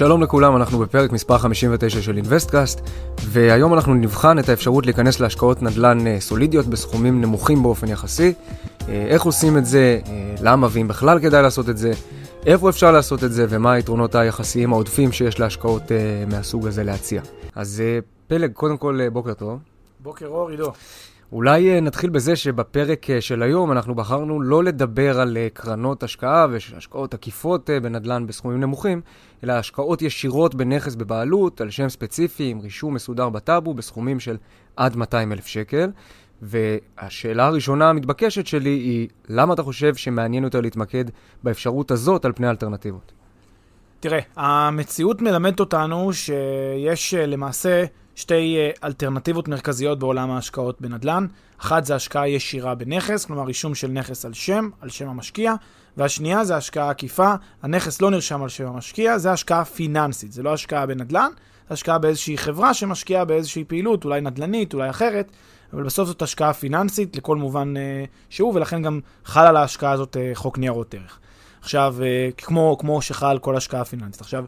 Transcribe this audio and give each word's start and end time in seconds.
שלום 0.00 0.22
לכולם, 0.22 0.56
אנחנו 0.56 0.78
בפרק 0.78 1.12
מספר 1.12 1.38
59 1.38 2.02
של 2.02 2.16
אינוויסטקאסט, 2.16 2.80
והיום 3.24 3.74
אנחנו 3.74 3.94
נבחן 3.94 4.38
את 4.38 4.48
האפשרות 4.48 4.86
להיכנס 4.86 5.20
להשקעות 5.20 5.62
נדל"ן 5.62 6.06
אה, 6.06 6.20
סולידיות 6.20 6.66
בסכומים 6.66 7.20
נמוכים 7.20 7.62
באופן 7.62 7.88
יחסי. 7.88 8.32
אה, 8.88 9.06
איך 9.08 9.22
עושים 9.22 9.58
את 9.58 9.66
זה, 9.66 10.00
אה, 10.06 10.34
למה 10.42 10.68
ואם 10.70 10.88
בכלל 10.88 11.20
כדאי 11.20 11.42
לעשות 11.42 11.68
את 11.68 11.78
זה, 11.78 11.92
איפה 12.46 12.70
אפשר 12.70 12.92
לעשות 12.92 13.24
את 13.24 13.32
זה 13.32 13.46
ומה 13.48 13.72
היתרונות 13.72 14.14
היחסיים 14.14 14.72
העודפים 14.72 15.12
שיש 15.12 15.40
להשקעות 15.40 15.82
מהסוג 16.26 16.66
הזה 16.66 16.84
להציע. 16.84 17.22
אז 17.54 17.82
פלג, 18.28 18.52
קודם 18.52 18.76
כל 18.76 19.08
בוקר 19.12 19.34
טוב. 19.34 19.58
בוקר 20.02 20.26
אור, 20.26 20.48
עידו. 20.50 20.72
אולי 21.32 21.70
אה, 21.70 21.80
נתחיל 21.80 22.10
בזה 22.10 22.36
שבפרק 22.36 23.10
אה, 23.10 23.20
של 23.20 23.42
היום 23.42 23.72
אנחנו 23.72 23.94
בחרנו 23.94 24.40
לא 24.40 24.64
לדבר 24.64 25.20
על 25.20 25.36
אה, 25.36 25.48
קרנות 25.52 26.02
השקעה 26.02 26.46
והשקעות 26.50 27.14
עקיפות 27.14 27.70
בנדל"ן 27.82 28.26
בסכומים 28.26 28.60
נמוכים, 28.60 29.00
אלא 29.44 29.52
השקעות 29.52 30.02
ישירות 30.02 30.54
בנכס 30.54 30.94
בבעלות, 30.94 31.60
על 31.60 31.70
שם 31.70 31.88
ספציפי 31.88 32.50
עם 32.50 32.60
רישום 32.60 32.94
מסודר 32.94 33.28
בטאבו 33.28 33.74
בסכומים 33.74 34.20
של 34.20 34.36
עד 34.76 34.96
200 34.96 35.32
אלף 35.32 35.46
שקל. 35.46 35.90
והשאלה 36.42 37.46
הראשונה 37.46 37.90
המתבקשת 37.90 38.46
שלי 38.46 38.70
היא, 38.70 39.08
למה 39.28 39.54
אתה 39.54 39.62
חושב 39.62 39.94
שמעניין 39.94 40.44
יותר 40.44 40.60
להתמקד 40.60 41.04
באפשרות 41.42 41.90
הזאת 41.90 42.24
על 42.24 42.32
פני 42.32 42.46
האלטרנטיבות? 42.46 43.19
תראה, 44.00 44.18
המציאות 44.36 45.22
מלמדת 45.22 45.60
אותנו 45.60 46.12
שיש 46.12 47.14
למעשה 47.14 47.84
שתי 48.14 48.56
אה, 48.74 48.86
אלטרנטיבות 48.86 49.48
מרכזיות 49.48 49.98
בעולם 49.98 50.30
ההשקעות 50.30 50.80
בנדל"ן. 50.80 51.26
אחת 51.60 51.84
זה 51.84 51.94
השקעה 51.94 52.28
ישירה 52.28 52.74
בנכס, 52.74 53.24
כלומר 53.24 53.44
רישום 53.44 53.74
של 53.74 53.88
נכס 53.88 54.24
על 54.24 54.32
שם, 54.32 54.70
על 54.80 54.88
שם 54.88 55.08
המשקיע, 55.08 55.54
והשנייה 55.96 56.44
זה 56.44 56.56
השקעה 56.56 56.90
עקיפה, 56.90 57.34
הנכס 57.62 58.02
לא 58.02 58.10
נרשם 58.10 58.42
על 58.42 58.48
שם 58.48 58.66
המשקיע, 58.66 59.18
זה 59.18 59.32
השקעה 59.32 59.64
פיננסית, 59.64 60.32
זה 60.32 60.42
לא 60.42 60.52
השקעה 60.52 60.86
בנדל"ן, 60.86 61.30
זה 61.68 61.74
השקעה 61.74 61.98
באיזושהי 61.98 62.38
חברה 62.38 62.74
שמשקיעה 62.74 63.24
באיזושהי 63.24 63.64
פעילות, 63.64 64.04
אולי 64.04 64.20
נדל"נית, 64.20 64.74
אולי 64.74 64.90
אחרת, 64.90 65.30
אבל 65.72 65.82
בסוף 65.82 66.08
זאת 66.08 66.22
השקעה 66.22 66.52
פיננסית 66.52 67.16
לכל 67.16 67.36
מובן 67.36 67.74
uh, 67.76 67.80
שהוא, 68.30 68.54
ולכן 68.54 68.82
גם 68.82 69.00
חל 69.24 69.46
על 69.46 69.56
ההשקעה 69.56 69.92
הזאת 69.92 70.16
uh, 70.16 70.36
חוק 70.36 70.58
ניירות 70.58 70.94
ערך. 70.94 71.18
עכשיו, 71.60 71.96
uh, 71.98 72.34
כמו, 72.36 72.76
כמו 72.80 73.02
שחל 73.02 73.38
כל 73.38 73.56
השקעה 73.56 73.84
פיננסית. 73.84 74.20
עכשיו, 74.20 74.44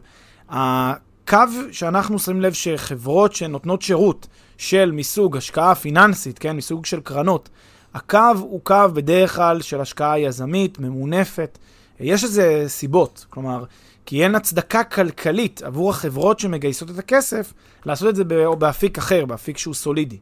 קו 1.27 1.37
שאנחנו 1.71 2.19
שמים 2.19 2.41
לב 2.41 2.53
שחברות 2.53 3.35
שנותנות 3.35 3.81
שירות 3.81 4.27
של 4.57 4.91
מסוג 4.91 5.37
השקעה 5.37 5.75
פיננסית, 5.75 6.39
כן, 6.39 6.55
מסוג 6.55 6.85
של 6.85 7.01
קרנות, 7.01 7.49
הקו 7.93 8.33
הוא 8.39 8.61
קו 8.63 8.75
בדרך 8.93 9.35
כלל 9.35 9.61
של 9.61 9.81
השקעה 9.81 10.19
יזמית, 10.19 10.79
ממונפת. 10.79 11.57
יש 11.99 12.23
לזה 12.23 12.63
סיבות, 12.67 13.25
כלומר, 13.29 13.63
כי 14.05 14.23
אין 14.23 14.35
הצדקה 14.35 14.83
כלכלית 14.83 15.61
עבור 15.61 15.89
החברות 15.89 16.39
שמגייסות 16.39 16.89
את 16.89 16.97
הכסף 16.97 17.53
לעשות 17.85 18.09
את 18.09 18.15
זה 18.15 18.23
באפיק 18.57 18.97
אחר, 18.97 19.25
באפיק 19.25 19.57
שהוא 19.57 19.73
סולידי. 19.73 20.17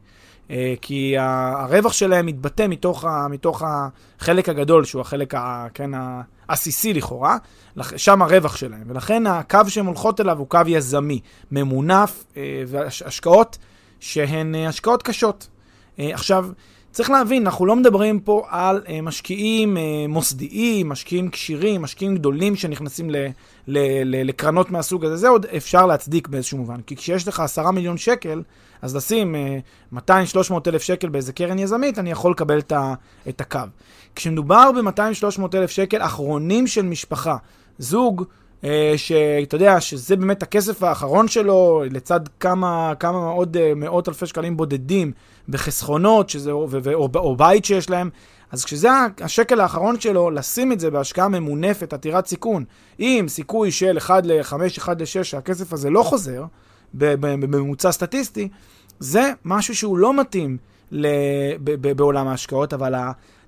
אה, 0.49 0.73
כי 0.81 1.15
הרווח 1.17 1.93
שלהם 1.93 2.25
מתבטא 2.25 2.67
מתוך, 2.67 3.05
ה, 3.05 3.27
מתוך 3.29 3.63
החלק 3.65 4.49
הגדול, 4.49 4.85
שהוא 4.85 5.01
החלק 5.01 5.35
ה, 5.35 5.67
כן, 5.73 5.91
העסיסי 6.51 6.93
לכאורה, 6.93 7.37
שם 7.97 8.21
הרווח 8.21 8.55
שלהם. 8.55 8.83
ולכן 8.87 9.27
הקו 9.27 9.59
שהן 9.67 9.85
הולכות 9.85 10.21
אליו 10.21 10.39
הוא 10.39 10.47
קו 10.47 10.59
יזמי, 10.67 11.19
ממונף, 11.51 12.23
אה, 12.37 12.63
והשקעות 12.67 13.57
שהן 13.99 14.55
אה, 14.55 14.67
השקעות 14.67 15.03
קשות. 15.03 15.47
עכשיו, 15.97 16.49
צריך 16.91 17.09
להבין, 17.09 17.45
אנחנו 17.45 17.65
לא 17.65 17.75
מדברים 17.75 18.19
פה 18.19 18.45
על 18.49 18.81
uh, 18.85 18.89
משקיעים 19.03 19.77
uh, 19.77 19.79
מוסדיים, 20.07 20.89
משקיעים 20.89 21.29
כשירים, 21.29 21.81
משקיעים 21.81 22.15
גדולים 22.15 22.55
שנכנסים 22.55 23.09
ל, 23.09 23.15
ל, 23.67 23.77
ל, 24.05 24.27
לקרנות 24.27 24.71
מהסוג 24.71 25.05
הזה. 25.05 25.15
זה 25.17 25.27
עוד 25.27 25.45
אפשר 25.45 25.85
להצדיק 25.85 26.27
באיזשהו 26.27 26.57
מובן. 26.57 26.81
כי 26.87 26.95
כשיש 26.95 27.27
לך 27.27 27.39
עשרה 27.39 27.71
מיליון 27.71 27.97
שקל, 27.97 28.41
אז 28.81 28.95
לשים 28.95 29.35
uh, 29.93 29.97
200-300 29.97 30.53
אלף 30.67 30.81
שקל 30.81 31.09
באיזה 31.09 31.33
קרן 31.33 31.59
יזמית, 31.59 31.99
אני 31.99 32.11
יכול 32.11 32.31
לקבל 32.31 32.59
את, 32.59 32.71
ה, 32.71 32.93
את 33.29 33.41
הקו. 33.41 33.59
כשמדובר 34.15 34.71
ב-200-300 34.71 35.41
אלף 35.53 35.69
שקל 35.71 36.01
אחרונים 36.01 36.67
של 36.67 36.81
משפחה, 36.81 37.37
זוג, 37.79 38.23
שאתה 38.97 39.55
יודע 39.55 39.81
שזה 39.81 40.15
באמת 40.15 40.43
הכסף 40.43 40.83
האחרון 40.83 41.27
שלו, 41.27 41.83
לצד 41.91 42.19
כמה, 42.39 42.93
כמה 42.99 43.17
עוד 43.17 43.57
uh, 43.57 43.75
מאות 43.75 44.09
אלפי 44.09 44.25
שקלים 44.25 44.57
בודדים 44.57 45.11
בחסכונות, 45.49 46.29
שזה, 46.29 46.55
ו, 46.55 46.65
ו, 46.69 46.93
או, 46.93 47.09
או 47.15 47.35
בית 47.35 47.65
שיש 47.65 47.89
להם, 47.89 48.09
אז 48.51 48.65
כשזה 48.65 48.89
השקל 49.21 49.59
האחרון 49.59 49.99
שלו, 49.99 50.31
לשים 50.31 50.71
את 50.71 50.79
זה 50.79 50.91
בהשקעה 50.91 51.27
ממונפת, 51.27 51.93
עתירת 51.93 52.27
סיכון, 52.27 52.63
עם 52.97 53.27
סיכוי 53.27 53.71
של 53.71 53.97
1 53.97 54.25
ל-5, 54.25 54.53
1 54.77 55.01
ל-6, 55.01 55.23
שהכסף 55.23 55.73
הזה 55.73 55.89
לא 55.89 56.03
חוזר, 56.03 56.43
בממוצע 56.93 57.91
סטטיסטי, 57.91 58.49
זה 58.99 59.31
משהו 59.45 59.75
שהוא 59.75 59.97
לא 59.97 60.13
מתאים 60.13 60.57
בעולם 61.95 62.27
ההשקעות, 62.27 62.73
אבל 62.73 62.95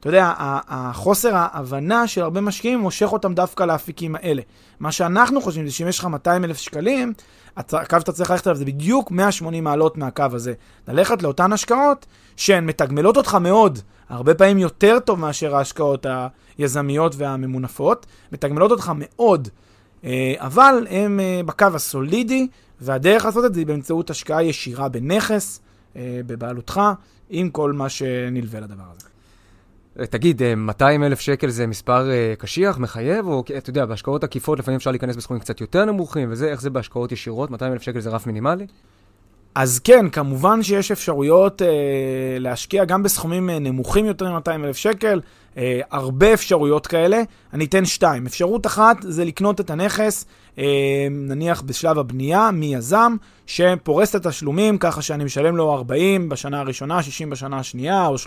אתה 0.03 0.09
יודע, 0.09 0.34
החוסר 0.68 1.36
ההבנה 1.36 2.08
של 2.08 2.22
הרבה 2.22 2.41
משקיעים 2.41 2.80
מושך 2.80 3.14
אותם 3.14 3.34
דווקא 3.34 3.64
לאפיקים 3.64 4.16
האלה. 4.16 4.41
מה 4.80 4.91
שאנחנו 4.91 5.41
חושבים 5.41 5.68
זה 5.68 5.74
שאם 5.74 5.88
יש 5.88 6.00
לך 6.00 6.06
200 6.06 6.46
אלף 6.46 6.58
שקלים, 6.58 7.14
הקו 7.58 8.00
שאתה 8.00 8.12
צריך 8.12 8.31
ללכת 8.31 8.47
עליו 8.47 8.58
זה 8.58 8.66
בדיוק 8.66 9.12
180 9.12 9.64
מעלות 9.64 9.97
מהקו 9.97 10.25
הזה. 10.31 10.53
ללכת 10.88 11.24
לאותן 11.24 11.53
השקעות 11.53 12.06
שהן 12.38 12.66
מתגמלות 12.66 13.18
אותך 13.18 13.36
מאוד, 13.41 13.80
הרבה 14.09 14.34
פעמים 14.34 14.58
יותר 14.58 15.00
טוב 15.00 15.19
מאשר 15.19 15.56
ההשקעות 15.56 16.06
היזמיות 16.58 17.16
והממונפות, 17.18 18.06
מתגמלות 18.31 18.72
אותך 18.72 18.91
מאוד, 18.96 19.47
אה, 20.03 20.34
אבל 20.38 20.88
הן 20.90 21.20
אה, 21.20 21.41
בקו 21.46 21.68
הסולידי, 21.74 22.47
והדרך 22.81 23.25
לעשות 23.25 23.46
את 23.46 23.53
זה 23.53 23.59
היא 23.59 23.68
באמצעות 23.68 24.09
השקעה 24.09 24.44
ישירה 24.44 24.90
בנכס, 24.90 25.62
אה, 25.96 26.22
בבעלותך, 26.28 26.81
עם 27.30 27.50
כל 27.50 27.72
מה 27.72 27.90
שנלווה 27.90 28.59
לדבר 28.59 28.84
הזה. 28.96 29.12
תגיד, 30.09 30.41
200 30.57 31.03
אלף 31.03 31.19
שקל 31.19 31.49
זה 31.49 31.67
מספר 31.67 32.09
קשיח, 32.37 32.77
מחייב, 32.77 33.27
או 33.27 33.43
אתה 33.57 33.69
יודע, 33.69 33.85
בהשקעות 33.85 34.23
עקיפות 34.23 34.59
לפעמים 34.59 34.75
אפשר 34.75 34.91
להיכנס 34.91 35.15
בסכומים 35.15 35.41
קצת 35.41 35.61
יותר 35.61 35.85
נמוכים, 35.85 36.31
וזה, 36.31 36.47
איך 36.47 36.61
זה 36.61 36.69
בהשקעות 36.69 37.11
ישירות? 37.11 37.51
200 37.51 37.73
אלף 37.73 37.81
שקל 37.81 37.99
זה 37.99 38.09
רף 38.09 38.27
מינימלי? 38.27 38.65
אז 39.55 39.79
כן, 39.79 40.09
כמובן 40.09 40.63
שיש 40.63 40.91
אפשרויות 40.91 41.61
אה, 41.61 41.67
להשקיע 42.39 42.85
גם 42.85 43.03
בסכומים 43.03 43.49
אה, 43.49 43.59
נמוכים 43.59 44.05
יותר 44.05 44.33
מ-200 44.33 44.65
אלף 44.65 44.77
שקל, 44.77 45.21
אה, 45.57 45.81
הרבה 45.91 46.33
אפשרויות 46.33 46.87
כאלה. 46.87 47.21
אני 47.53 47.65
אתן 47.65 47.85
שתיים. 47.85 48.25
אפשרות 48.25 48.65
אחת 48.65 48.97
זה 49.01 49.25
לקנות 49.25 49.59
את 49.59 49.69
הנכס, 49.69 50.25
אה, 50.57 50.63
נניח 51.11 51.61
בשלב 51.61 51.99
הבנייה, 51.99 52.51
מיזם, 52.51 53.16
שפורס 53.47 54.16
את 54.16 54.25
התשלומים 54.25 54.78
ככה 54.78 55.01
שאני 55.01 55.23
משלם 55.23 55.57
לו 55.57 55.73
40 55.73 56.29
בשנה 56.29 56.59
הראשונה, 56.59 57.03
60 57.03 57.29
בשנה 57.29 57.59
השנייה, 57.59 58.07
או 58.07 58.16
30-70 58.16 58.19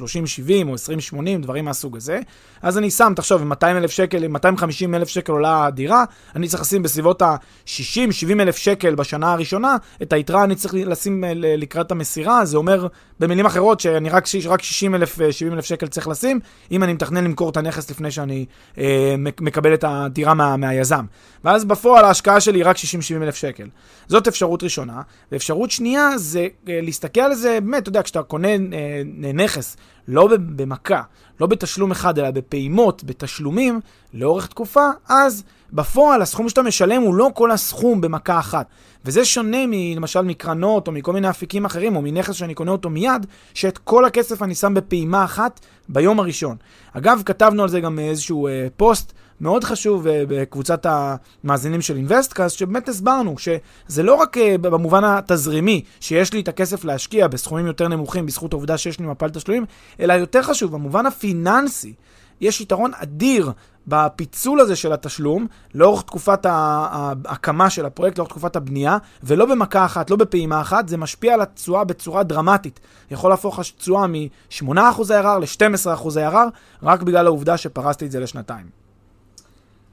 או 0.69 0.75
20-80, 0.75 1.43
דברים 1.43 1.65
מהסוג 1.65 1.97
הזה. 1.97 2.21
אז 2.63 2.79
אני 2.79 2.91
שם, 2.91 3.13
תחשוב, 3.17 3.45
200 3.45 3.77
אלף 3.77 3.91
שקל, 3.91 4.29
250 4.29 4.95
אלף 4.95 5.09
שקל 5.09 5.33
עולה 5.33 5.67
הדירה, 5.67 6.05
אני 6.37 6.49
צריך 6.49 6.63
לשים 6.63 6.83
בסביבות 6.83 7.23
ה-60-70 7.23 8.41
אלף 8.41 8.57
שקל 8.57 8.95
בשנה 8.95 9.33
הראשונה, 9.33 9.77
את 10.03 10.13
היתרה 10.13 10.45
אני 10.45 10.55
צריך 10.55 10.75
לשים 10.75 11.25
אה, 11.25 11.33
לקראת 11.35 11.91
המסירה, 11.91 12.45
זה 12.45 12.57
אומר 12.57 12.87
במילים 13.21 13.47
אחרות 13.47 13.81
שאני 13.81 14.09
רק, 14.09 14.25
רק 14.49 14.63
60 14.63 14.95
אלף, 14.95 15.19
70 15.31 15.53
אלף 15.53 15.65
שקל 15.65 15.87
צריך 15.87 16.09
לשים, 16.09 16.41
אם 16.71 16.83
אני 16.83 16.93
מתכנן 16.93 17.25
למכור 17.25 17.51
את 17.51 17.57
הנכס 17.57 17.91
לפני 17.91 18.11
שאני 18.11 18.47
אה, 18.79 19.15
מקבל 19.19 19.75
את 19.75 19.85
הדירה 19.89 20.35
מה, 20.35 20.57
מהיזם. 20.57 21.05
ואז 21.45 21.65
בפועל 21.65 22.05
ההשקעה 22.05 22.41
שלי 22.41 22.59
היא 22.59 22.67
רק 22.67 22.77
60-70 22.77 22.81
אלף 23.23 23.37
שקל. 23.37 23.69
זאת 24.09 24.29
אפשרות 24.29 24.63
ראשונה. 24.63 25.03
ואפשרות 25.33 25.71
שנייה 25.71 26.19
זה 26.19 26.47
אה, 26.69 26.81
להסתכל 26.83 27.21
על 27.21 27.35
זה, 27.35 27.59
באמת, 27.63 27.83
אתה 27.83 27.89
יודע, 27.89 28.03
כשאתה 28.03 28.23
קונה 28.23 28.49
אה, 28.49 29.03
נכס 29.35 29.77
לא 30.09 30.29
במכה, 30.39 31.03
לא 31.41 31.47
בתשלום 31.47 31.91
אחד, 31.91 32.19
אלא 32.19 32.31
בפעימות, 32.31 33.05
בתשלומים, 33.05 33.81
לאורך 34.15 34.47
תקופה, 34.47 34.87
אז 35.09 35.45
בפועל 35.73 36.23
הסכום 36.23 36.49
שאתה 36.49 36.63
משלם 36.63 37.03
הוא 37.03 37.15
לא 37.15 37.31
כל 37.35 37.51
הסכום 37.51 38.01
במכה 38.01 38.39
אחת. 38.39 38.67
וזה 39.05 39.25
שונה 39.25 39.67
למשל 39.97 40.21
מקרנות 40.21 40.87
או 40.87 40.93
מכל 40.93 41.13
מיני 41.13 41.31
אפיקים 41.31 41.65
אחרים, 41.65 41.97
או 41.97 42.03
מנכס 42.03 42.35
שאני 42.35 42.55
קונה 42.55 42.71
אותו 42.71 42.91
מיד, 42.91 43.27
שאת 43.55 43.79
כל 43.79 44.05
הכסף 44.05 44.43
אני 44.43 44.55
שם 44.55 44.75
בפעימה 44.75 45.25
אחת 45.25 45.61
ביום 45.89 46.21
הראשון. 46.21 46.57
אגב, 46.93 47.23
כתבנו 47.27 47.63
על 47.63 47.69
זה 47.69 47.81
גם 47.81 47.99
איזשהו 47.99 48.47
אה, 48.47 48.67
פוסט 48.77 49.13
מאוד 49.41 49.65
חשוב 49.65 50.07
אה, 50.07 50.23
בקבוצת 50.29 50.87
המאזינים 50.89 51.83
של 51.83 51.97
אינבסטקאסט, 51.97 52.59
שבאמת 52.59 52.89
הסברנו 52.89 53.35
שזה 53.39 54.03
לא 54.03 54.15
רק 54.15 54.39
אה, 54.39 54.59
במובן 54.59 55.05
התזרימי, 55.05 55.83
שיש 56.01 56.33
לי 56.33 56.41
את 56.41 56.49
הכסף 56.49 56.85
להשקיע 56.85 57.29
בסכומים 57.29 57.67
יותר 57.67 57.89
נמוכים 57.89 58.27
בזכות 58.27 58.53
העובדה 58.53 58.79
שיש 58.79 59.01
לי 59.01 59.07
מפל 59.07 59.31
תשלומים, 59.31 59.65
אלא 60.01 60.13
יותר 60.13 60.43
חשוב, 60.43 60.73
במובן 60.73 61.07
הפיננסי. 61.07 61.95
יש 62.41 62.61
יתרון 62.61 62.91
אדיר 62.95 63.53
בפיצול 63.87 64.61
הזה 64.61 64.77
של 64.77 64.93
התשלום 64.93 65.47
לאורך 65.75 66.03
תקופת 66.03 66.47
ההקמה 66.47 67.71
של 67.71 67.87
הפרויקט, 67.87 68.19
לאורך 68.19 68.31
תקופת 68.31 68.57
הבנייה, 68.57 68.99
ולא 69.23 69.47
במכה 69.47 69.85
אחת, 69.85 70.11
לא 70.11 70.17
בפעימה 70.17 70.61
אחת, 70.61 70.89
זה 70.89 70.97
משפיע 70.97 71.35
על 71.35 71.41
התשואה 71.41 71.85
בצורה 71.85 72.23
דרמטית. 72.23 72.81
יכול 73.11 73.31
להפוך 73.31 73.61
תשואה 73.79 74.07
מ-8% 74.07 74.69
ARR 74.99 75.39
ל-12% 75.41 76.07
ARR, 76.07 76.37
רק 76.83 77.03
בגלל 77.03 77.27
העובדה 77.27 77.57
שפרסתי 77.57 78.07
את 78.07 78.11
זה 78.11 78.21
לשנתיים. 78.21 78.86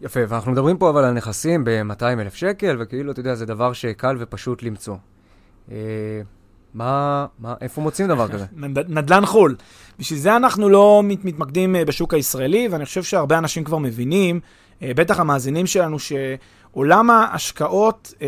יפה, 0.03 0.19
ואנחנו 0.27 0.51
מדברים 0.51 0.77
פה 0.77 0.89
אבל 0.89 1.03
על 1.03 1.13
נכסים 1.13 1.63
ב-200 1.63 2.03
אלף 2.03 2.35
שקל, 2.35 2.77
וכאילו, 2.79 3.11
אתה 3.11 3.19
יודע, 3.19 3.35
זה 3.35 3.45
דבר 3.45 3.73
שקל 3.73 4.15
ופשוט 4.19 4.63
למצוא. 4.63 4.95
אה, 5.71 5.77
מה, 6.73 7.25
מה, 7.39 7.53
איפה 7.61 7.81
מוצאים 7.81 8.07
דבר 8.07 8.27
כזה? 8.27 8.45
נדל"ן 8.87 9.25
חו"ל. 9.25 9.55
בשביל 9.99 10.19
זה 10.19 10.35
אנחנו 10.35 10.69
לא 10.69 11.01
מת, 11.03 11.25
מתמקדים 11.25 11.75
אה, 11.75 11.85
בשוק 11.85 12.13
הישראלי, 12.13 12.67
ואני 12.71 12.85
חושב 12.85 13.03
שהרבה 13.03 13.37
אנשים 13.37 13.63
כבר 13.63 13.77
מבינים, 13.77 14.39
אה, 14.81 14.91
בטח 14.95 15.19
המאזינים 15.19 15.65
שלנו, 15.65 15.97
שעולם 15.99 17.09
ההשקעות 17.09 18.13
אה, 18.21 18.27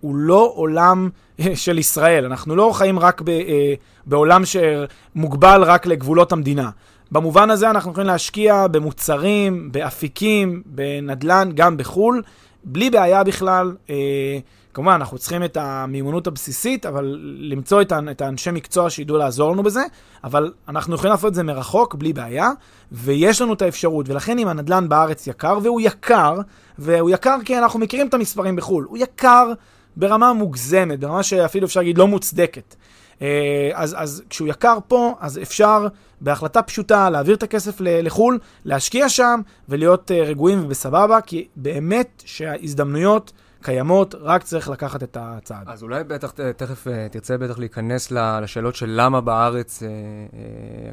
הוא 0.00 0.16
לא 0.16 0.52
עולם 0.54 1.08
אה, 1.40 1.56
של 1.56 1.78
ישראל. 1.78 2.24
אנחנו 2.24 2.56
לא 2.56 2.70
חיים 2.74 2.98
רק 2.98 3.20
ב, 3.20 3.28
אה, 3.28 3.74
בעולם 4.06 4.42
שמוגבל 4.44 5.62
רק 5.62 5.86
לגבולות 5.86 6.32
המדינה. 6.32 6.70
במובן 7.12 7.50
הזה 7.50 7.70
אנחנו 7.70 7.90
יכולים 7.90 8.06
להשקיע 8.06 8.66
במוצרים, 8.66 9.72
באפיקים, 9.72 10.62
בנדל"ן, 10.66 11.50
גם 11.54 11.76
בחו"ל, 11.76 12.22
בלי 12.64 12.90
בעיה 12.90 13.24
בכלל. 13.24 13.76
אה, 13.90 14.38
כמובן, 14.74 14.92
אנחנו 14.92 15.18
צריכים 15.18 15.44
את 15.44 15.56
המיומנות 15.56 16.26
הבסיסית, 16.26 16.86
אבל 16.86 17.18
למצוא 17.38 17.82
את, 17.82 17.92
את 18.10 18.20
האנשי 18.20 18.50
מקצוע 18.50 18.90
שידעו 18.90 19.16
לעזור 19.16 19.52
לנו 19.52 19.62
בזה, 19.62 19.82
אבל 20.24 20.52
אנחנו 20.68 20.94
יכולים 20.94 21.12
לעשות 21.12 21.28
את 21.28 21.34
זה 21.34 21.42
מרחוק, 21.42 21.94
בלי 21.94 22.12
בעיה, 22.12 22.50
ויש 22.92 23.42
לנו 23.42 23.52
את 23.52 23.62
האפשרות. 23.62 24.08
ולכן 24.08 24.38
אם 24.38 24.48
הנדל"ן 24.48 24.88
בארץ 24.88 25.26
יקר, 25.26 25.58
והוא 25.62 25.80
יקר, 25.80 26.40
והוא 26.78 27.10
יקר 27.10 27.36
כי 27.44 27.58
אנחנו 27.58 27.78
מכירים 27.78 28.06
את 28.06 28.14
המספרים 28.14 28.56
בחו"ל, 28.56 28.84
הוא 28.88 28.98
יקר 28.98 29.52
ברמה 29.96 30.32
מוגזמת, 30.32 31.00
ברמה 31.00 31.22
שאפילו 31.22 31.66
אפשר 31.66 31.80
להגיד 31.80 31.98
לא 31.98 32.06
מוצדקת. 32.06 32.74
אה, 33.22 33.70
אז, 33.74 33.96
אז 33.98 34.22
כשהוא 34.30 34.48
יקר 34.48 34.78
פה, 34.88 35.14
אז 35.20 35.38
אפשר 35.38 35.86
בהחלטה 36.20 36.62
פשוטה 36.62 37.10
להעביר 37.10 37.34
את 37.34 37.42
הכסף 37.42 37.76
לחו"ל, 37.80 38.38
להשקיע 38.64 39.08
שם 39.08 39.40
ולהיות 39.68 40.10
אה, 40.10 40.22
רגועים 40.22 40.64
ובסבבה, 40.64 41.20
כי 41.20 41.48
באמת 41.56 42.22
שההזדמנויות... 42.26 43.32
קיימות, 43.62 44.14
רק 44.20 44.42
צריך 44.42 44.68
לקחת 44.68 45.02
את 45.02 45.16
הצעד. 45.20 45.62
אז 45.66 45.82
אולי 45.82 46.04
בטח, 46.04 46.32
תכף 46.56 46.88
אה, 46.88 47.06
תרצה 47.10 47.38
בטח 47.38 47.58
להיכנס 47.58 48.10
לשאלות 48.10 48.74
של 48.74 48.86
למה 48.96 49.20
בארץ, 49.20 49.82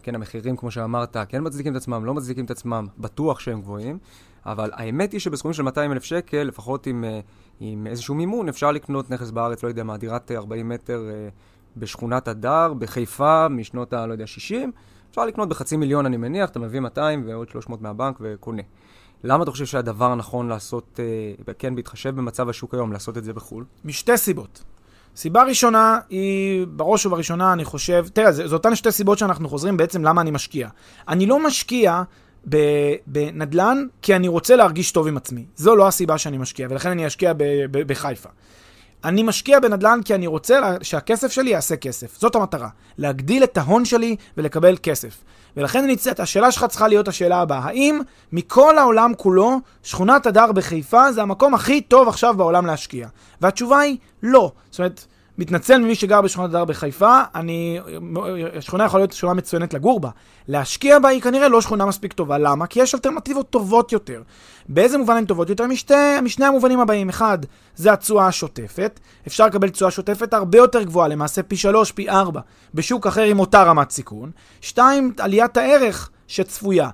כן, 0.04 0.16
המחירים, 0.16 0.58
כמו 0.58 0.72
שאמרת, 0.72 1.18
כן 1.30 1.42
מצדיקים 1.44 1.72
את 1.72 1.78
עצמם, 1.78 2.06
לא 2.06 2.14
מצדיקים 2.14 2.46
את 2.46 2.52
עצמם, 2.52 2.88
בטוח 2.98 3.40
שהם 3.40 3.62
גבוהים, 3.62 3.98
אבל 4.46 4.70
האמת 4.74 5.12
היא 5.12 5.20
שבסכומים 5.20 5.54
של 5.54 5.64
200 5.64 5.92
אלף 5.92 6.04
שקל, 6.04 6.44
לפחות 6.44 6.88
עם, 6.88 7.06
עם 7.60 7.88
איזשהו 7.88 8.16
מימון, 8.16 8.50
אפשר 8.50 8.72
לקנות 8.72 9.12
נכס 9.12 9.32
בארץ, 9.32 9.64
לא 9.64 9.68
יודע 9.68 9.84
מה, 9.84 9.98
דירת 9.98 10.32
40 10.32 10.70
מטר 10.70 11.10
בשכונת 11.78 12.28
הדר, 12.28 12.74
בחיפה, 12.74 13.48
משנות 13.50 13.94
ה, 13.94 14.08
לא 14.08 14.12
יודע, 14.12 14.28
60, 14.28 14.72
אפשר 15.10 15.26
לקנות 15.26 15.50
בחצי 15.50 15.78
מיליון, 15.78 16.06
אני 16.06 16.18
מניח, 16.18 16.50
אתה 16.50 16.60
מביא 16.60 16.80
200 16.80 17.24
ועוד 17.28 17.50
300 17.50 17.82
מהבנק 17.82 18.18
וקונה. 18.22 18.62
למה 19.24 19.44
אתה 19.44 19.52
חושב 19.52 19.66
שהדבר 19.66 20.12
הנכון 20.12 20.48
לעשות, 20.48 21.00
אה, 21.48 21.54
כן, 21.54 21.76
בהתחשב 21.76 22.16
במצב 22.16 22.50
השוק 22.50 22.74
היום, 22.74 22.92
לעשות 22.92 23.18
את 23.18 23.24
זה 23.24 23.34
בחו"ל? 23.34 23.66
משתי 23.86 24.18
סיבות. 24.18 24.64
סיבה 25.16 25.44
ראשונה 25.44 26.00
היא, 26.10 26.68
בראש 26.70 27.06
ובראשונה, 27.06 27.54
אני 27.54 27.66
חושב, 27.66 28.06
תראה, 28.14 28.32
זה, 28.32 28.48
זה 28.48 28.56
אותן 28.56 28.76
שתי 28.76 28.92
סיבות 28.92 29.18
שאנחנו 29.18 29.50
חוזרים 29.50 29.78
בעצם 29.78 30.04
למה 30.04 30.22
אני 30.22 30.32
משקיע. 30.32 30.70
אני 31.08 31.26
לא 31.26 31.48
משקיע 31.48 32.04
בנדל"ן 33.08 33.86
כי 34.02 34.16
אני 34.16 34.28
רוצה 34.28 34.56
להרגיש 34.56 34.92
טוב 34.92 35.08
עם 35.08 35.18
עצמי. 35.18 35.46
זו 35.56 35.76
לא 35.76 35.88
הסיבה 35.88 36.18
שאני 36.18 36.38
משקיע, 36.38 36.68
ולכן 36.70 36.90
אני 36.90 37.08
אשקיע 37.08 37.34
בחיפה. 37.72 38.30
אני 39.06 39.24
משקיע 39.24 39.60
בנדל"ן 39.60 40.00
כי 40.06 40.16
אני 40.16 40.28
רוצה 40.28 40.60
שהכסף 40.82 41.32
שלי 41.32 41.50
יעשה 41.50 41.76
כסף. 41.76 42.20
זאת 42.20 42.36
המטרה. 42.36 42.70
להגדיל 42.98 43.44
את 43.44 43.58
ההון 43.58 43.86
שלי 43.86 44.16
ולקבל 44.38 44.76
כסף. 44.84 45.24
ולכן 45.58 45.84
אני 45.84 45.96
צריך, 45.96 46.20
השאלה 46.20 46.52
שלך 46.52 46.66
צריכה 46.66 46.88
להיות 46.88 47.08
השאלה 47.08 47.42
הבאה. 47.42 47.60
האם 47.60 48.02
מכל 48.32 48.78
העולם 48.78 49.12
כולו, 49.18 49.60
שכונת 49.84 50.26
הדר 50.26 50.52
בחיפה 50.52 51.12
זה 51.12 51.22
המקום 51.22 51.54
הכי 51.54 51.82
טוב 51.82 52.08
עכשיו 52.08 52.34
בעולם 52.38 52.66
להשקיע? 52.66 53.08
והתשובה 53.42 53.80
היא 53.80 53.98
לא. 54.24 54.52
זאת 54.72 54.80
אומרת, 54.80 55.06
מתנצל 55.38 55.78
ממי 55.78 55.96
שגר 55.96 56.22
בשכונת 56.22 56.50
הדר 56.50 56.66
בחיפה, 56.66 57.22
אני, 57.36 57.80
השכונה 58.58 58.86
יכולה 58.86 59.02
להיות 59.02 59.12
שכונה 59.12 59.34
מצוינת 59.34 59.74
לגור 59.74 60.00
בה. 60.00 60.10
להשקיע 60.48 61.00
בה 61.00 61.10
היא 61.10 61.22
כנראה 61.22 61.48
לא 61.48 61.62
שכונה 61.62 61.86
מספיק 61.86 62.14
טובה. 62.14 62.38
למה? 62.38 62.68
כי 62.68 62.82
יש 62.82 62.96
אלטרנטיבות 62.96 63.50
טובות 63.50 63.92
יותר. 63.92 64.22
באיזה 64.70 64.98
מובן 64.98 65.18
הן 65.18 65.26
טובות 65.26 65.50
יותר? 65.50 65.68
משתי, 65.68 65.94
משני 66.24 66.46
המובנים 66.46 66.80
הבאים. 66.80 67.10
אחד, 67.10 67.38
זה 67.76 67.94
התשואה 67.94 68.28
השוטפת. 68.28 69.00
אפשר 69.28 69.46
לקבל 69.46 69.70
תשואה 69.70 69.92
שוטפת 69.92 70.34
הרבה 70.34 70.58
יותר 70.58 70.84
גבוהה, 70.84 71.08
למעשה 71.08 71.44
פי 71.44 71.58
שלוש, 71.58 71.92
פי 71.92 72.10
ארבע, 72.10 72.42
בשוק 72.74 73.08
אחר 73.08 73.24
עם 73.24 73.40
אותה 73.40 73.64
רמת 73.64 73.92
סיכון. 73.92 74.32
שתיים, 74.62 75.14
עליית 75.20 75.58
הערך 75.58 76.10
שצפויה. 76.28 76.90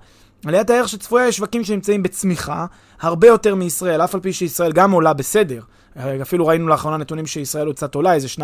עליית 0.46 0.70
הערך 0.70 0.90
שצפויה 0.90 1.28
יש 1.28 1.38
שווקים 1.38 1.64
שנמצאים 1.64 2.04
בצמיחה 2.04 2.66
הרבה 3.02 3.28
יותר 3.28 3.56
מישראל, 3.56 4.02
אף 4.02 4.16
על 4.16 4.22
פי 4.22 4.34
שישראל 4.34 4.72
גם 4.72 4.92
עולה 4.92 5.14
בסדר. 5.14 5.62
אפילו 6.22 6.48
ראינו 6.48 6.68
לאחרונה 6.68 6.98
נתונים 6.98 7.28
שישראל 7.28 7.68
עוד 7.68 7.76
קצת 7.76 7.96
עולה, 7.96 8.14
איזה 8.14 8.28
2-3 8.28 8.40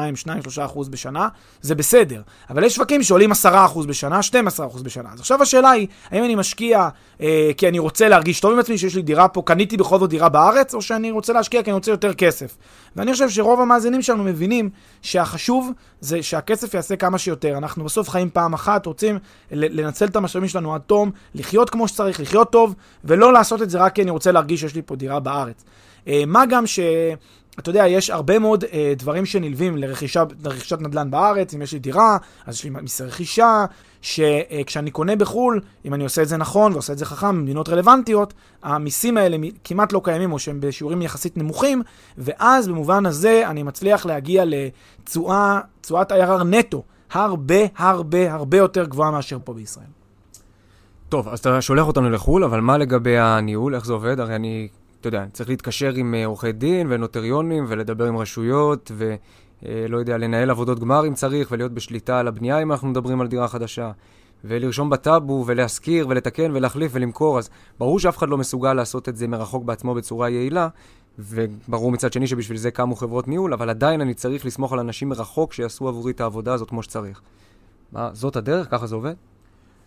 אחוז 0.65 0.89
בשנה, 0.89 1.27
זה 1.61 1.75
בסדר. 1.75 2.21
אבל 2.49 2.63
יש 2.63 2.75
שווקים 2.75 3.03
שעולים 3.03 3.31
10 3.31 3.65
אחוז 3.65 3.85
בשנה, 3.85 4.23
12 4.23 4.67
אחוז 4.67 4.81
בשנה. 4.81 5.09
אז 5.13 5.19
עכשיו 5.19 5.41
השאלה 5.41 5.69
היא, 5.69 5.87
האם 6.11 6.23
אני 6.23 6.35
משקיע 6.35 6.89
אה, 7.21 7.51
כי 7.57 7.67
אני 7.67 7.79
רוצה 7.79 8.09
להרגיש 8.09 8.39
טוב 8.39 8.53
עם 8.53 8.59
עצמי, 8.59 8.77
שיש 8.77 8.95
לי 8.95 9.01
דירה 9.01 9.27
פה, 9.27 9.41
קניתי 9.45 9.77
בכל 9.77 9.99
זאת 9.99 10.09
דירה 10.09 10.29
בארץ, 10.29 10.73
או 10.73 10.81
שאני 10.81 11.11
רוצה 11.11 11.33
להשקיע 11.33 11.63
כי 11.63 11.69
אני 11.69 11.75
רוצה 11.75 11.91
יותר 11.91 12.13
כסף. 12.13 12.57
ואני 12.95 13.11
חושב 13.11 13.29
שרוב 13.29 13.61
המאזינים 13.61 14.01
שלנו 14.01 14.23
מבינים 14.23 14.69
שהחשוב 15.01 15.71
זה 16.01 16.23
שהכסף 16.23 16.73
יעשה 16.73 16.95
כמה 16.95 17.17
שיותר. 17.17 17.57
אנחנו 17.57 17.85
בסוף 17.85 18.09
חיים 18.09 18.29
פעם 18.29 18.53
אחת, 18.53 18.85
רוצים 18.85 19.19
לנצל 19.51 20.05
את 20.05 20.15
המשאבים 20.15 20.49
שלנו 20.49 20.75
עד 20.75 20.81
תום, 20.81 21.11
לחיות 21.35 21.69
כמו 21.69 21.87
שצריך, 21.87 22.19
לחיות 22.19 22.51
טוב, 22.51 22.75
ולא 23.03 23.33
לעשות 23.33 23.61
את 23.61 23.69
זה 23.69 23.77
רק 23.77 23.95
כי 23.95 24.01
אני 24.01 24.11
רוצה 24.11 24.31
להרגיש 24.31 24.61
שיש 24.61 24.75
לי 24.75 24.81
פה 24.85 24.95
דירה 24.95 25.19
בארץ. 25.19 25.63
אה, 26.07 26.23
מה 26.27 26.45
גם 26.45 26.67
ש... 26.67 26.79
אתה 27.59 27.69
יודע, 27.69 27.87
יש 27.87 28.09
הרבה 28.09 28.39
מאוד 28.39 28.63
אה, 28.63 28.93
דברים 28.97 29.25
שנלווים 29.25 29.77
לרכישה, 29.77 30.23
לרכישת 30.43 30.81
נדל"ן 30.81 31.11
בארץ, 31.11 31.53
אם 31.53 31.61
יש 31.61 31.73
לי 31.73 31.79
דירה, 31.79 32.17
אז 32.45 32.55
יש 32.55 32.63
לי 32.63 32.69
מיסי 32.69 33.03
רכישה, 33.03 33.65
שכשאני 34.01 34.89
אה, 34.89 34.93
קונה 34.93 35.15
בחו"ל, 35.15 35.61
אם 35.85 35.93
אני 35.93 36.03
עושה 36.03 36.21
את 36.21 36.27
זה 36.27 36.37
נכון 36.37 36.73
ועושה 36.73 36.93
את 36.93 36.97
זה 36.97 37.05
חכם 37.05 37.37
במדינות 37.37 37.69
רלוונטיות, 37.69 38.33
המיסים 38.63 39.17
האלה 39.17 39.37
כמעט 39.63 39.93
לא 39.93 40.01
קיימים 40.03 40.33
או 40.33 40.39
שהם 40.39 40.59
בשיעורים 40.61 41.01
יחסית 41.01 41.37
נמוכים, 41.37 41.81
ואז 42.17 42.67
במובן 42.67 43.05
הזה 43.05 43.43
אני 43.49 43.63
מצליח 43.63 44.05
להגיע 44.05 44.43
לתשואה, 44.45 45.59
תשואת 45.81 46.11
IRR 46.11 46.43
נטו, 46.43 46.83
הרבה 47.11 47.55
הרבה 47.77 48.33
הרבה 48.33 48.57
יותר 48.57 48.85
גבוהה 48.85 49.11
מאשר 49.11 49.37
פה 49.43 49.53
בישראל. 49.53 49.85
טוב, 51.09 51.27
אז 51.27 51.39
אתה 51.39 51.61
שולח 51.61 51.87
אותנו 51.87 52.09
לחו"ל, 52.09 52.43
אבל 52.43 52.61
מה 52.61 52.77
לגבי 52.77 53.17
הניהול, 53.17 53.75
איך 53.75 53.85
זה 53.85 53.93
עובד? 53.93 54.19
הרי 54.19 54.35
אני 54.35 54.67
אתה 55.01 55.07
יודע, 55.07 55.25
צריך 55.33 55.49
להתקשר 55.49 55.93
עם 55.95 56.15
אה, 56.15 56.25
עורכי 56.25 56.51
דין 56.51 56.87
ונוטריונים 56.89 57.65
ולדבר 57.67 58.05
עם 58.05 58.17
רשויות 58.17 58.91
ולא 58.97 59.97
יודע, 59.97 60.17
לנהל 60.17 60.49
עבודות 60.49 60.79
גמר 60.79 61.07
אם 61.07 61.13
צריך 61.13 61.47
ולהיות 61.51 61.71
בשליטה 61.71 62.19
על 62.19 62.27
הבנייה 62.27 62.61
אם 62.61 62.71
אנחנו 62.71 62.87
מדברים 62.87 63.21
על 63.21 63.27
דירה 63.27 63.47
חדשה. 63.47 63.91
ולרשום 64.43 64.89
בטאבו 64.89 65.43
ולהשכיר 65.47 66.07
ולתקן 66.09 66.51
ולהחליף 66.53 66.91
ולמכור, 66.95 67.39
אז 67.39 67.49
ברור 67.79 67.99
שאף 67.99 68.17
אחד 68.17 68.29
לא 68.29 68.37
מסוגל 68.37 68.73
לעשות 68.73 69.09
את 69.09 69.17
זה 69.17 69.27
מרחוק 69.27 69.63
בעצמו 69.63 69.93
בצורה 69.93 70.29
יעילה, 70.29 70.67
וברור 71.19 71.91
מצד 71.91 72.13
שני 72.13 72.27
שבשביל 72.27 72.57
זה 72.57 72.71
קמו 72.71 72.95
חברות 72.95 73.27
ניהול, 73.27 73.53
אבל 73.53 73.69
עדיין 73.69 74.01
אני 74.01 74.13
צריך 74.13 74.45
לסמוך 74.45 74.73
על 74.73 74.79
אנשים 74.79 75.09
מרחוק 75.09 75.53
שיעשו 75.53 75.87
עבורי 75.87 76.11
את 76.11 76.21
העבודה 76.21 76.53
הזאת 76.53 76.69
כמו 76.69 76.83
שצריך. 76.83 77.21
מה, 77.91 78.09
זאת 78.13 78.35
הדרך? 78.35 78.71
ככה 78.71 78.87
זה 78.87 78.95
עובד? 78.95 79.13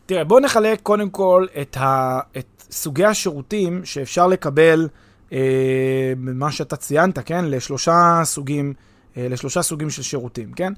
תראה, 0.06 0.24
בוא 0.24 0.40
נחלק 0.40 0.80
קודם 0.82 1.10
כל 1.10 1.46
את, 1.60 1.76
ה, 1.76 2.20
את 2.38 2.59
סוגי 2.70 3.04
השירותים 3.04 3.84
שאפשר 3.84 4.26
לקבל 4.26 4.88
אה, 5.32 6.12
מה 6.16 6.52
שאתה 6.52 6.76
ציינת, 6.76 7.18
כן? 7.18 7.44
לשלושה 7.44 8.20
סוגים, 8.24 8.72
אה, 9.16 9.26
לשלושה 9.30 9.62
סוגים 9.62 9.90
של 9.90 10.02
שירותים, 10.02 10.52
כן? 10.52 10.72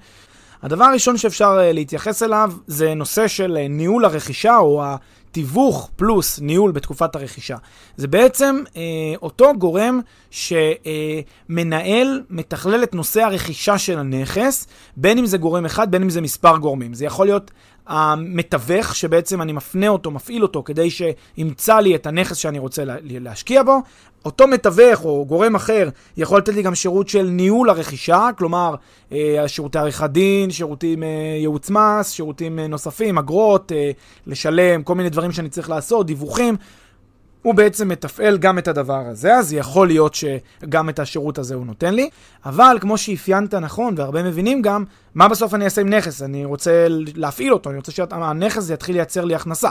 הדבר 0.63 0.85
הראשון 0.85 1.17
שאפשר 1.17 1.59
uh, 1.59 1.73
להתייחס 1.73 2.23
אליו 2.23 2.53
זה 2.67 2.95
נושא 2.95 3.29
של 3.29 3.57
uh, 3.57 3.69
ניהול 3.69 4.05
הרכישה, 4.05 4.57
או 4.57 4.85
התיווך 4.85 5.91
פלוס 5.97 6.39
ניהול 6.41 6.73
בתקופת 6.73 7.17
הרכישה. 7.17 7.57
זה 7.97 8.09
בעצם 8.09 8.63
uh, 8.67 8.77
אותו 9.23 9.53
גורם 9.59 10.01
שמנהל, 10.31 12.21
uh, 12.21 12.27
מתכלל 12.31 12.83
את 12.83 12.95
נושא 12.95 13.23
הרכישה 13.23 13.79
של 13.79 13.99
הנכס, 13.99 14.67
בין 14.97 15.19
אם 15.19 15.27
זה 15.27 15.39
גורם 15.39 15.67
אחד, 15.67 15.91
בין 15.91 16.03
אם 16.03 16.11
זה 16.11 16.21
מספר 16.21 16.57
גורמים. 16.57 16.95
זה 16.95 17.05
יכול 17.05 17.27
להיות 17.27 17.51
המתווך, 17.87 18.95
שבעצם 18.95 19.43
אני 19.43 19.53
מפנה 19.53 19.89
אותו, 19.89 20.11
מפעיל 20.11 20.43
אותו, 20.43 20.63
כדי 20.63 20.89
שימצא 20.91 21.79
לי 21.79 21.95
את 21.95 22.07
הנכס 22.07 22.37
שאני 22.37 22.59
רוצה 22.59 22.83
להשקיע 23.03 23.63
בו. 23.63 23.79
אותו 24.25 24.47
מתווך 24.47 25.05
או 25.05 25.25
גורם 25.27 25.55
אחר 25.55 25.89
יכול 26.17 26.39
לתת 26.39 26.55
לי 26.55 26.63
גם 26.63 26.75
שירות 26.75 27.09
של 27.09 27.23
ניהול 27.23 27.71
הרכישה, 27.71 28.29
כלומר, 28.39 28.75
אה, 29.13 29.45
שירותי 29.47 29.79
עריכת 29.79 30.11
דין, 30.11 30.51
שירותים 30.51 31.03
אה, 31.03 31.09
ייעוץ 31.39 31.71
מס, 31.71 32.11
שירותים 32.11 32.59
אה, 32.59 32.67
נוספים, 32.67 33.19
אגרות, 33.19 33.73
לשלם, 34.27 34.83
כל 34.83 34.95
מיני 34.95 35.11
דברים 35.11 35.33
שאני 35.33 35.49
צריך 35.49 35.71
לעשות, 35.71 36.07
דיווחים. 36.07 36.57
הוא 37.43 37.55
בעצם 37.55 37.89
מתפעל 37.89 38.39
גם 38.39 38.59
את 38.59 38.69
הדבר 38.69 39.03
הזה, 39.07 39.35
אז 39.35 39.53
יכול 39.53 39.87
להיות 39.87 40.15
שגם 40.15 40.89
את 40.89 40.99
השירות 40.99 41.39
הזה 41.39 41.55
הוא 41.55 41.67
נותן 41.67 41.95
לי. 41.95 42.11
אבל 42.47 42.77
כמו 42.81 42.99
שאפיינת 42.99 43.55
נכון, 43.55 43.95
והרבה 43.97 44.23
מבינים 44.23 44.63
גם, 44.63 44.85
מה 45.15 45.29
בסוף 45.29 45.55
אני 45.55 45.65
אעשה 45.65 45.81
עם 45.81 45.89
נכס? 45.89 46.23
אני 46.23 46.45
רוצה 46.45 46.87
להפעיל 47.15 47.53
אותו, 47.53 47.71
אני 47.71 47.77
רוצה 47.77 47.93
שהנכס 47.93 48.71
יתחיל 48.71 48.97
לייצר 48.97 49.25
לי 49.25 49.35
הכנסה. 49.35 49.71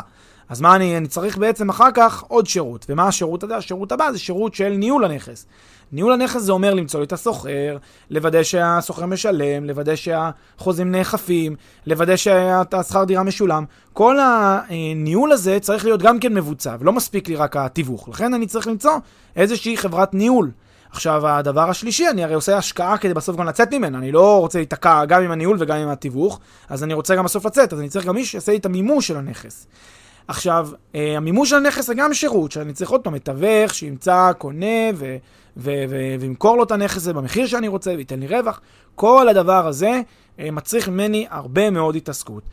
אז 0.50 0.62
מה 0.62 0.76
אני, 0.76 0.98
אני 0.98 1.08
צריך 1.08 1.38
בעצם 1.38 1.70
אחר 1.70 1.92
כך 1.94 2.24
עוד 2.28 2.48
שירות. 2.48 2.86
ומה 2.90 3.08
השירות 3.08 3.44
הזה? 3.44 3.56
השירות 3.56 3.92
הבא 3.92 4.12
זה 4.12 4.20
שירות 4.20 4.56
של 4.56 4.70
ניהול 4.70 5.06
הנכס. 5.06 5.46
ניהול 5.92 6.14
הנכס 6.14 6.42
זה 6.42 6.52
אומר 6.52 6.74
למצוא 6.74 7.00
לי 7.00 7.06
את 7.06 7.14
הסוחר, 7.14 7.78
לוודא 8.10 8.44
שהסוחר 8.44 9.06
משלם, 9.06 9.66
לוודא 9.66 9.96
שהחוזים 9.96 10.92
נאכפים, 10.92 11.56
לוודא 11.88 12.16
שהשכר 12.16 13.04
דירה 13.04 13.24
משולם. 13.24 13.66
כל 13.94 14.18
הניהול 14.20 15.32
הזה 15.32 15.60
צריך 15.60 15.86
להיות 15.86 16.02
גם 16.02 16.20
כן 16.20 16.34
מבוצע, 16.34 16.76
ולא 16.80 16.94
מספיק 16.94 17.28
לי 17.28 17.36
רק 17.36 17.58
התיווך. 17.58 18.10
לכן 18.10 18.34
אני 18.34 18.48
צריך 18.48 18.68
למצוא 18.68 18.92
איזושהי 19.36 19.78
חברת 19.78 20.14
ניהול. 20.14 20.52
עכשיו, 20.92 21.28
הדבר 21.28 21.70
השלישי, 21.70 22.10
אני 22.10 22.24
הרי 22.24 22.34
עושה 22.34 22.58
השקעה 22.58 22.98
כדי 22.98 23.14
בסוף 23.14 23.36
גם 23.38 23.46
לצאת 23.46 23.74
ממנה. 23.74 23.98
אני 23.98 24.12
לא 24.12 24.40
רוצה 24.40 24.60
להיתקע 24.60 25.06
גם 25.06 25.24
עם 25.24 25.32
הניהול 25.32 25.58
וגם 25.60 25.78
עם 25.78 25.90
התיווך, 25.90 26.40
אז 26.70 26.84
אני 26.84 26.94
רוצה 26.94 27.16
גם 27.16 27.24
בסוף 27.24 27.46
לצאת, 27.46 27.74
אז 27.74 27.80
אני 27.80 27.90
צריך 27.90 28.06
גם 28.06 28.16
מי 28.16 28.26
שיעשה 28.26 28.52
לי 28.52 28.58
את 28.58 28.66
המימוש 28.66 29.08
של 29.08 29.18
הנכס. 29.18 29.68
עכשיו, 30.28 30.70
אה, 30.96 31.18
המימוש 31.18 31.50
של 31.50 31.56
הנכס 31.56 31.88
זה 31.88 31.94
גם 31.94 32.14
שירות, 32.14 32.52
שאני 32.52 32.74
צריך 32.74 32.90
עוד 32.90 33.02
פעם 33.02 33.14
מתווך 33.14 33.74
שימצא, 33.74 34.32
קונה 34.38 34.66
ו- 34.96 35.18
וימכור 35.58 36.58
לו 36.58 36.64
את 36.64 36.72
הנכס 36.72 36.96
הזה 36.96 37.14
במחיר 37.14 37.48
שאני 37.48 37.68
רוצה 37.68 37.92
וייתן 37.96 38.20
לי 38.20 38.28
רווח. 38.28 38.62
כל 38.96 39.30
הדבר 39.30 39.68
הזה 39.68 40.02
אה, 40.40 40.52
מצריך 40.52 40.90
ממני 40.90 41.28
הרבה 41.30 41.70
מאוד 41.70 41.96
התעסקות. 41.96 42.44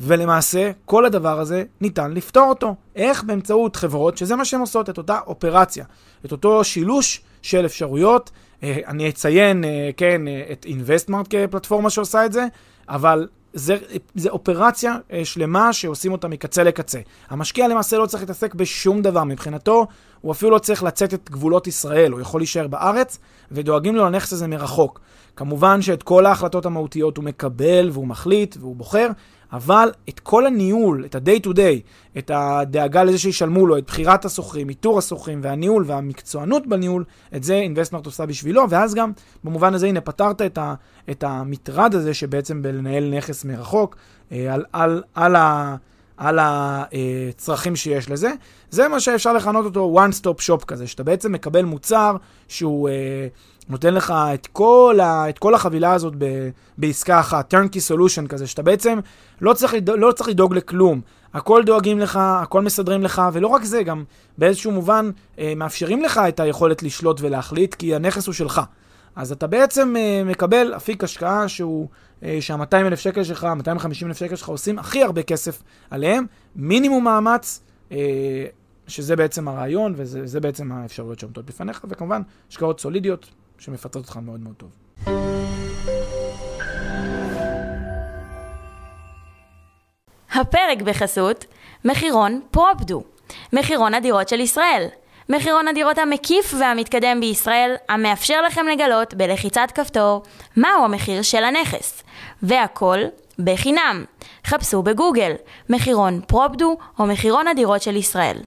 ולמעשה, 0.00 0.70
כל 0.84 1.04
הדבר 1.04 1.40
הזה 1.40 1.64
ניתן 1.80 2.12
לפתור 2.12 2.48
אותו. 2.48 2.74
איך? 2.96 3.24
באמצעות 3.24 3.76
חברות, 3.76 4.16
שזה 4.16 4.36
מה 4.36 4.44
שהן 4.44 4.60
עושות, 4.60 4.90
את 4.90 4.98
אותה 4.98 5.18
אופרציה, 5.26 5.84
את 6.24 6.32
אותו 6.32 6.64
שילוש 6.64 7.20
של 7.42 7.66
אפשרויות. 7.66 8.30
אה, 8.62 8.78
אני 8.86 9.08
אציין, 9.08 9.64
כן, 9.96 10.22
את 10.52 10.66
InvestMart 10.68 11.28
כפלטפורמה 11.30 11.90
שעושה 11.90 12.26
את 12.26 12.32
זה, 12.32 12.46
אבל 12.88 13.28
זה, 13.56 13.76
זה 14.14 14.30
אופרציה 14.30 14.96
אה, 15.12 15.24
שלמה 15.24 15.72
שעושים 15.72 16.12
אותה 16.12 16.28
מקצה 16.28 16.62
לקצה. 16.62 17.00
המשקיע 17.30 17.68
למעשה 17.68 17.98
לא 17.98 18.06
צריך 18.06 18.22
להתעסק 18.22 18.54
בשום 18.54 19.02
דבר. 19.02 19.24
מבחינתו, 19.24 19.86
הוא 20.20 20.32
אפילו 20.32 20.50
לא 20.50 20.58
צריך 20.58 20.82
לצאת 20.82 21.14
את 21.14 21.30
גבולות 21.30 21.66
ישראל, 21.66 22.12
הוא 22.12 22.20
יכול 22.20 22.40
להישאר 22.40 22.66
בארץ, 22.66 23.18
ודואגים 23.52 23.96
לו 23.96 24.04
לנכס 24.04 24.32
הזה 24.32 24.46
מרחוק. 24.46 25.00
כמובן 25.36 25.82
שאת 25.82 26.02
כל 26.02 26.26
ההחלטות 26.26 26.66
המהותיות 26.66 27.16
הוא 27.16 27.24
מקבל 27.24 27.90
והוא 27.92 28.06
מחליט 28.06 28.56
והוא 28.60 28.76
בוחר, 28.76 29.08
אבל 29.52 29.90
את 30.08 30.20
כל 30.20 30.46
הניהול, 30.46 31.04
את 31.04 31.14
ה-day 31.14 31.46
to 31.46 31.48
day, 31.48 31.80
את 32.18 32.30
הדאגה 32.34 33.04
לזה 33.04 33.18
שישלמו 33.18 33.66
לו, 33.66 33.78
את 33.78 33.86
בחירת 33.86 34.24
השוכרים, 34.24 34.68
איתור 34.68 34.98
השוכרים 34.98 35.40
והניהול 35.42 35.84
והמקצוענות 35.86 36.66
בניהול, 36.66 37.04
את 37.36 37.44
זה 37.44 37.54
אינבסטמרט 37.54 38.06
עושה 38.06 38.26
בשבילו, 38.26 38.62
ואז 38.70 38.94
גם 38.94 39.12
במובן 39.44 39.74
הזה, 39.74 39.86
הנה, 39.86 40.00
פתרת 40.00 40.42
את, 40.42 40.58
ה, 40.58 40.74
את 41.10 41.24
המטרד 41.24 41.94
הזה 41.94 42.14
שבעצם 42.14 42.62
בלנהל 42.62 43.16
נכס 43.16 43.44
מרחוק, 43.44 43.96
אה, 44.32 44.54
על, 44.54 44.64
על, 44.72 45.02
על, 45.14 45.36
על 46.16 46.38
הצרכים 46.42 47.76
שיש 47.76 48.10
לזה. 48.10 48.32
זה 48.70 48.88
מה 48.88 49.00
שאפשר 49.00 49.32
לכנות 49.32 49.64
אותו 49.64 49.96
one 49.98 50.22
stop 50.22 50.40
shop 50.48 50.64
כזה, 50.64 50.86
שאתה 50.86 51.02
בעצם 51.02 51.32
מקבל 51.32 51.64
מוצר 51.64 52.16
שהוא... 52.48 52.88
אה, 52.88 53.28
נותן 53.68 53.94
לך 53.94 54.14
את 54.34 54.46
כל, 54.46 54.98
ה, 55.02 55.28
את 55.28 55.38
כל 55.38 55.54
החבילה 55.54 55.92
הזאת 55.92 56.14
ב, 56.18 56.48
בעסקה 56.78 57.20
אחת, 57.20 57.54
turnkey 57.54 57.94
solution 57.94 58.28
כזה, 58.28 58.46
שאתה 58.46 58.62
בעצם 58.62 58.98
לא 59.40 59.52
צריך, 59.52 59.74
לא 59.86 60.12
צריך 60.12 60.28
לדאוג 60.28 60.54
לכלום. 60.54 61.00
הכל 61.34 61.62
דואגים 61.64 61.98
לך, 61.98 62.16
הכל 62.22 62.62
מסדרים 62.62 63.02
לך, 63.02 63.22
ולא 63.32 63.48
רק 63.48 63.64
זה, 63.64 63.82
גם 63.82 64.04
באיזשהו 64.38 64.72
מובן 64.72 65.10
אה, 65.38 65.52
מאפשרים 65.56 66.02
לך 66.02 66.20
את 66.28 66.40
היכולת 66.40 66.82
לשלוט 66.82 67.20
ולהחליט, 67.20 67.74
כי 67.74 67.94
הנכס 67.94 68.26
הוא 68.26 68.34
שלך. 68.34 68.60
אז 69.16 69.32
אתה 69.32 69.46
בעצם 69.46 69.94
אה, 69.96 70.22
מקבל 70.24 70.74
אפיק 70.76 71.04
השקעה 71.04 71.48
שהוא, 71.48 71.88
אה, 72.22 72.38
שה-200 72.40 72.76
אלף 72.76 73.00
שקל 73.00 73.24
שלך, 73.24 73.44
250 73.44 74.08
אלף 74.08 74.18
שקל 74.18 74.36
שלך 74.36 74.48
עושים 74.48 74.78
הכי 74.78 75.02
הרבה 75.02 75.22
כסף 75.22 75.62
עליהם, 75.90 76.26
מינימום 76.56 77.04
מאמץ, 77.04 77.60
אה, 77.92 78.46
שזה 78.86 79.16
בעצם 79.16 79.48
הרעיון, 79.48 79.92
וזה 79.96 80.40
בעצם 80.40 80.72
האפשרויות 80.72 81.18
שעומדות 81.18 81.46
בפניך, 81.46 81.84
וכמובן, 81.88 82.22
השקעות 82.50 82.80
סולידיות, 82.80 83.30
שמפצות 83.58 83.96
אותך 83.96 84.16
מאוד 84.16 84.40
מאוד 84.40 84.54
טוב. 84.54 84.70
הפרק 90.32 90.82
בחסות 90.84 91.44
מחירון 91.84 92.40
פרופדו, 92.50 93.02
מחירון 93.52 93.94
הדירות 93.94 94.28
של 94.28 94.40
ישראל. 94.40 94.86
מחירון 95.28 95.68
הדירות 95.68 95.98
המקיף 95.98 96.54
והמתקדם 96.60 97.20
בישראל, 97.20 97.74
המאפשר 97.88 98.42
לכם 98.42 98.66
לגלות 98.66 99.14
בלחיצת 99.14 99.68
כפתור 99.74 100.22
מהו 100.56 100.84
המחיר 100.84 101.22
של 101.22 101.44
הנכס. 101.44 102.02
והכל 102.42 102.98
בחינם. 103.38 104.04
חפשו 104.46 104.82
בגוגל 104.82 105.32
מחירון 105.70 106.20
פרופדו 106.26 106.76
או 106.98 107.06
מחירון 107.06 107.48
הדירות 107.48 107.82
של 107.82 107.96
ישראל. 107.96 108.38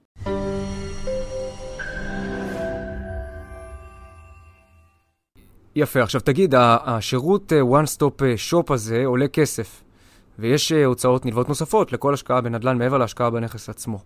יפה, 5.76 6.02
עכשיו 6.02 6.20
תגיד, 6.20 6.54
השירות 6.58 7.52
אה, 7.52 7.60
one 7.60 7.86
stop 7.96 8.24
אה, 8.24 8.34
shop 8.50 8.74
הזה 8.74 9.02
עולה 9.04 9.28
כסף, 9.28 9.82
ויש 10.38 10.72
אה, 10.72 10.84
הוצאות 10.84 11.26
נלוות 11.26 11.48
נוספות 11.48 11.92
לכל 11.92 12.14
השקעה 12.14 12.40
בנדל"ן 12.40 12.78
מעבר 12.78 12.98
להשקעה 12.98 13.30
בנכס 13.30 13.68
עצמו. 13.68 13.98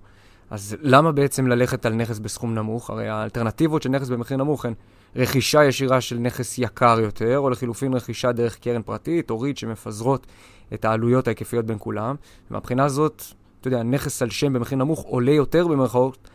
אז 0.51 0.77
למה 0.81 1.13
בעצם 1.13 1.47
ללכת 1.47 1.87
על 1.87 1.95
נכס 1.95 2.19
בסכום 2.19 2.55
נמוך? 2.55 2.91
הרי 2.91 3.09
האלטרנטיבות 3.09 3.83
של 3.83 3.89
נכס 3.89 4.09
במחיר 4.09 4.37
נמוך 4.37 4.65
הן 4.65 4.75
רכישה 5.17 5.65
ישירה 5.65 6.01
של 6.01 6.19
נכס 6.19 6.59
יקר 6.59 7.01
יותר, 7.01 7.39
או 7.39 7.51
לחילופין 7.51 7.95
רכישה 7.95 8.33
דרך 8.33 8.59
קרן 8.59 8.83
פרטית 8.83 9.31
או 9.31 9.41
ריט 9.41 9.57
שמפזרות 9.57 10.27
את 10.75 10.85
העלויות 10.85 11.27
ההיקפיות 11.27 11.67
בין 11.67 11.77
כולם. 11.81 12.15
ומבחינה 12.51 12.85
הזאת, 12.85 13.23
אתה 13.61 13.69
יודע, 13.69 13.83
נכס 13.83 14.23
על 14.23 14.31
שם 14.31 14.53
במחיר 14.53 14.79
נמוך 14.79 15.03
עולה 15.03 15.33
יותר 15.33 15.69
במרכאות, 15.69 16.31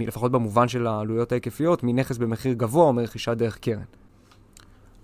לפחות 0.00 0.32
במובן 0.32 0.68
של 0.68 0.86
העלויות 0.86 1.32
ההיקפיות, 1.32 1.82
מנכס 1.82 2.18
במחיר 2.18 2.52
גבוה 2.52 2.84
או 2.84 2.92
מרכישה 2.92 3.34
דרך 3.34 3.58
קרן. 3.58 4.01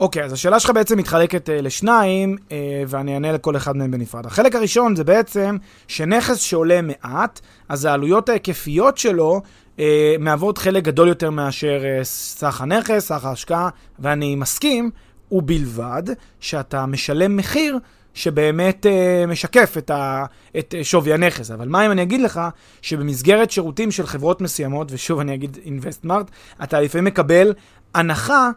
אוקיי, 0.00 0.24
אז 0.24 0.32
השאלה 0.32 0.60
שלך 0.60 0.70
בעצם 0.70 0.98
מתחלקת 0.98 1.48
uh, 1.48 1.52
לשניים, 1.62 2.36
uh, 2.48 2.52
ואני 2.88 3.14
אענה 3.14 3.32
לכל 3.32 3.56
אחד 3.56 3.76
מהם 3.76 3.90
בנפרד. 3.90 4.26
החלק 4.26 4.54
הראשון 4.54 4.96
זה 4.96 5.04
בעצם 5.04 5.56
שנכס 5.88 6.38
שעולה 6.40 6.80
מעט, 6.82 7.40
אז 7.68 7.84
העלויות 7.84 8.28
ההיקפיות 8.28 8.98
שלו 8.98 9.40
uh, 9.76 9.80
מהוות 10.18 10.58
חלק 10.58 10.84
גדול 10.84 11.08
יותר 11.08 11.30
מאשר 11.30 11.80
uh, 11.80 12.04
סך 12.04 12.60
הנכס, 12.60 13.06
סך 13.06 13.24
ההשקעה, 13.24 13.68
ואני 13.98 14.34
מסכים, 14.34 14.90
ובלבד 15.32 16.02
שאתה 16.40 16.86
משלם 16.86 17.36
מחיר 17.36 17.78
שבאמת 18.14 18.86
uh, 18.86 19.30
משקף 19.30 19.74
את, 19.78 19.90
ה, 19.90 20.24
את 20.58 20.74
uh, 20.80 20.84
שווי 20.84 21.12
הנכס. 21.12 21.50
אבל 21.50 21.68
מה 21.68 21.86
אם 21.86 21.90
אני 21.90 22.02
אגיד 22.02 22.20
לך 22.20 22.40
שבמסגרת 22.82 23.50
שירותים 23.50 23.90
של 23.90 24.06
חברות 24.06 24.40
מסוימות, 24.40 24.92
ושוב 24.92 25.20
אני 25.20 25.34
אגיד 25.34 25.58
InvestMart, 25.64 26.30
אתה 26.62 26.80
לפעמים 26.80 27.04
מקבל 27.04 27.52
הנחה 27.94 28.50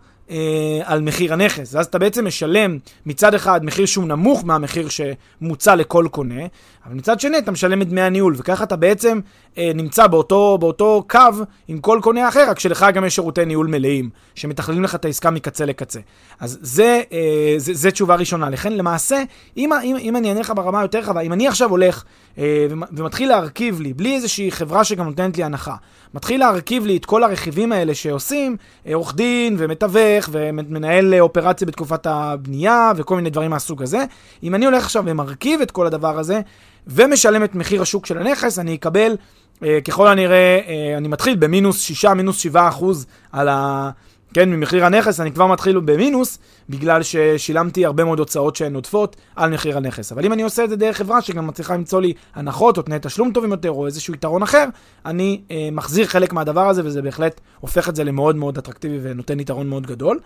על 0.83 1.01
מחיר 1.01 1.33
הנכס. 1.33 1.75
ואז 1.75 1.85
אתה 1.85 1.99
בעצם 1.99 2.27
משלם 2.27 2.77
מצד 3.05 3.33
אחד 3.33 3.65
מחיר 3.65 3.85
שהוא 3.85 4.07
נמוך 4.07 4.45
מהמחיר 4.45 4.87
שמוצע 4.89 5.75
לכל 5.75 6.07
קונה, 6.11 6.45
אבל 6.85 6.95
מצד 6.95 7.19
שני 7.19 7.37
אתה 7.37 7.51
משלם 7.51 7.81
את 7.81 7.89
דמי 7.89 8.01
הניהול, 8.01 8.35
וככה 8.37 8.63
אתה 8.63 8.75
בעצם 8.75 9.19
אה, 9.57 9.71
נמצא 9.75 10.07
באותו, 10.07 10.57
באותו 10.57 11.03
קו 11.09 11.19
עם 11.67 11.79
כל 11.79 11.99
קונה 12.01 12.27
אחר, 12.27 12.49
רק 12.49 12.59
שלך 12.59 12.85
גם 12.93 13.05
יש 13.05 13.15
שירותי 13.15 13.45
ניהול 13.45 13.67
מלאים, 13.67 14.09
שמתכללים 14.35 14.83
לך 14.83 14.95
את 14.95 15.05
העסקה 15.05 15.29
מקצה 15.29 15.65
לקצה. 15.65 15.99
אז 16.39 16.59
זה, 16.61 17.01
אה, 17.11 17.53
זה, 17.57 17.73
זה 17.73 17.91
תשובה 17.91 18.15
ראשונה. 18.15 18.49
לכן 18.49 18.73
למעשה, 18.73 19.23
אם, 19.57 19.73
אם, 19.73 19.95
אם 19.99 20.15
אני 20.15 20.29
אענה 20.29 20.39
לך 20.39 20.53
ברמה 20.55 20.81
יותר 20.81 20.99
רחבה, 20.99 21.21
אם 21.21 21.33
אני 21.33 21.47
עכשיו 21.47 21.69
הולך 21.69 22.03
אה, 22.03 22.03
ומתחיל 22.37 23.29
להרכיב 23.29 23.81
לי, 23.81 23.93
בלי 23.93 24.15
איזושהי 24.15 24.51
חברה 24.51 24.83
שגם 24.83 25.05
נותנת 25.05 25.37
לי 25.37 25.43
הנחה, 25.43 25.75
מתחיל 26.13 26.39
להרכיב 26.39 26.85
לי 26.85 26.97
את 26.97 27.05
כל 27.05 27.23
הרכיבים 27.23 27.71
האלה 27.71 27.95
שעושים, 27.95 28.57
אה, 28.87 28.95
עורך 28.95 29.15
דין 29.15 29.55
ומתווך 29.59 30.29
ומנהל 30.31 31.19
אופרציה 31.19 31.67
בתקופת 31.67 32.07
הבנייה 32.07 32.91
וכל 32.95 33.15
מיני 33.15 33.29
דברים 33.29 33.51
מהסוג 33.51 33.83
הזה. 33.83 34.05
אם 34.43 34.55
אני 34.55 34.65
הולך 34.65 34.83
עכשיו 34.83 35.03
ומרכיב 35.05 35.61
את 35.61 35.71
כל 35.71 35.87
הדבר 35.87 36.19
הזה 36.19 36.41
ומשלם 36.87 37.43
את 37.43 37.55
מחיר 37.55 37.81
השוק 37.81 38.05
של 38.05 38.17
הנכס, 38.17 38.59
אני 38.59 38.75
אקבל, 38.75 39.15
אה, 39.63 39.79
ככל 39.87 40.07
הנראה, 40.07 40.59
אה, 40.67 40.97
אני 40.97 41.07
מתחיל 41.07 41.35
במינוס 41.35 41.81
6, 41.81 42.05
מינוס 42.05 42.37
7 42.37 42.67
אחוז 42.67 43.05
על 43.31 43.49
ה... 43.49 43.89
כן, 44.33 44.49
ממחיר 44.49 44.85
הנכס 44.85 45.19
אני 45.19 45.31
כבר 45.31 45.47
מתחיל 45.47 45.79
במינוס, 45.79 46.39
בגלל 46.69 47.03
ששילמתי 47.03 47.85
הרבה 47.85 48.03
מאוד 48.03 48.19
הוצאות 48.19 48.55
שהן 48.55 48.75
עודפות 48.75 49.15
על 49.35 49.53
מחיר 49.53 49.77
הנכס. 49.77 50.11
אבל 50.11 50.25
אם 50.25 50.33
אני 50.33 50.41
עושה 50.41 50.63
את 50.63 50.69
זה 50.69 50.75
דרך 50.75 50.97
חברה 50.97 51.21
שגם 51.21 51.47
מצליחה 51.47 51.73
למצוא 51.73 52.01
לי 52.01 52.13
הנחות 52.35 52.77
או 52.77 52.83
תנאי 52.83 52.97
תשלום 53.01 53.31
טובים 53.31 53.51
יותר, 53.51 53.71
או 53.71 53.85
איזשהו 53.85 54.13
יתרון 54.13 54.43
אחר, 54.43 54.65
אני 55.05 55.41
אה, 55.51 55.69
מחזיר 55.71 56.05
חלק 56.05 56.33
מהדבר 56.33 56.69
הזה, 56.69 56.81
וזה 56.85 57.01
בהחלט 57.01 57.41
הופך 57.59 57.89
את 57.89 57.95
זה 57.95 58.03
למאוד 58.03 58.35
מאוד 58.35 58.57
אטרקטיבי 58.57 58.97
ונותן 59.01 59.39
יתרון 59.39 59.69
מאוד 59.69 59.87
גדול. 59.87 60.19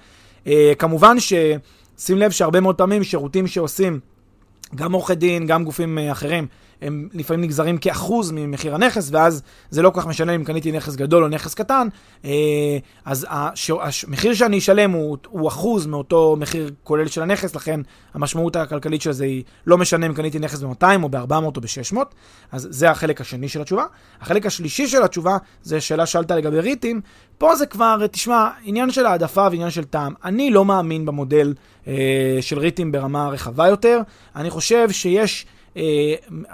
אה, 0.48 0.74
כמובן 0.80 1.18
ששים 1.20 2.18
לב 2.18 2.32
שהרבה 2.32 2.60
מאוד 2.60 2.76
פעמים 2.76 3.04
שירותים 3.04 3.48
שעושים 3.48 4.00
גם 4.76 4.94
עורכי 4.94 5.16
דין, 5.16 5.46
גם 5.46 5.64
גופים 5.64 5.98
אה, 5.98 6.12
אחרים, 6.12 6.48
הם 6.82 7.10
לפעמים 7.14 7.44
נגזרים 7.44 7.78
כאחוז 7.78 8.32
ממחיר 8.32 8.76
הנכס, 8.76 9.10
ואז 9.12 9.42
זה 9.70 9.82
לא 9.82 9.90
כל 9.90 10.02
כך 10.02 10.08
משנה 10.08 10.36
אם 10.36 10.44
קניתי 10.44 10.72
נכס 10.72 10.96
גדול 10.96 11.24
או 11.24 11.28
נכס 11.28 11.54
קטן, 11.54 11.88
אה, 12.26 12.78
אז 13.06 13.28
המחיר 13.30 14.34
שאני 14.34 14.58
אשלם 14.58 14.92
הוא, 14.92 15.18
הוא 15.28 15.48
אחוז 15.48 15.86
מאותו 15.86 16.36
מחיר 16.40 16.72
כולל 16.84 17.08
של 17.08 17.22
הנכס, 17.22 17.56
לכן 17.56 17.80
המשמעות 18.14 18.56
הכלכלית 18.56 19.02
של 19.02 19.12
זה 19.12 19.26
היא 19.26 19.44
לא 19.68 19.78
משנה 19.78 20.06
אם 20.06 20.14
קניתי 20.14 20.40
נכס 20.40 20.64
ב-200 20.64 21.04
או 21.04 21.10
ב-400 21.10 21.34
או 21.34 21.52
ב-600, 21.52 21.98
אז 22.52 22.68
זה 22.72 22.92
החלק 22.92 23.22
השני 23.22 23.50
של 23.50 23.62
התשובה. 23.62 23.86
החלק 24.22 24.46
השלישי 24.46 24.88
של 24.88 25.04
התשובה, 25.04 25.38
זה 25.62 25.82
שאלה 25.82 26.06
שאלת 26.06 26.32
לגבי 26.32 26.60
ריטים, 26.60 27.02
פה 27.38 27.56
זה 27.56 27.66
כבר, 27.66 28.08
תשמע, 28.12 28.50
עניין 28.64 28.92
של 28.92 29.06
העדפה 29.06 29.48
ועניין 29.52 29.70
של 29.70 29.84
טעם. 29.84 30.14
אני 30.24 30.52
לא 30.52 30.66
מאמין 30.66 31.06
במודל 31.06 31.54
אה, 31.88 31.94
של 32.42 32.60
ריטים 32.60 32.92
ברמה 32.92 33.30
רחבה 33.30 33.68
יותר, 33.68 34.02
אני 34.36 34.50
חושב 34.50 34.92
שיש... 34.92 35.46
אה, 35.78 36.14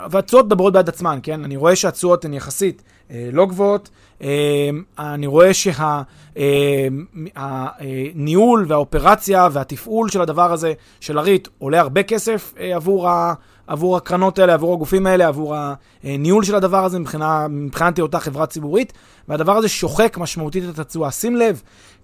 והתשואות 0.09 0.45
מדברות 0.45 0.73
בעד 0.73 0.89
עצמן, 0.89 1.19
כן? 1.23 1.43
אני 1.43 1.55
רואה 1.55 1.75
שהתשואות 1.75 2.25
הן 2.25 2.33
יחסית 2.33 2.83
אה, 3.11 3.29
לא 3.33 3.45
גבוהות. 3.45 3.89
אה, 4.21 4.69
אני 4.99 5.27
רואה 5.27 5.51
שהניהול 7.35 8.65
והאופרציה 8.67 9.47
והתפעול 9.51 10.09
של 10.09 10.21
הדבר 10.21 10.51
הזה, 10.53 10.73
של 10.99 11.17
הריט, 11.17 11.47
עולה 11.57 11.79
הרבה 11.79 12.03
כסף 12.03 12.53
עבור, 12.73 13.09
ה, 13.09 13.33
עבור 13.67 13.97
הקרנות 13.97 14.39
האלה, 14.39 14.53
עבור 14.53 14.73
הגופים 14.73 15.07
האלה, 15.07 15.27
עבור 15.27 15.55
הניהול 16.03 16.43
של 16.43 16.55
הדבר 16.55 16.85
הזה 16.85 16.99
מבחינת 17.49 17.99
אותה 17.99 18.19
חברה 18.19 18.45
ציבורית, 18.45 18.93
והדבר 19.27 19.57
הזה 19.57 19.69
שוחק 19.69 20.17
משמעותית 20.17 20.63
את 20.69 20.79
התשואה. 20.79 21.11
שים 21.11 21.35
לב, 21.35 21.61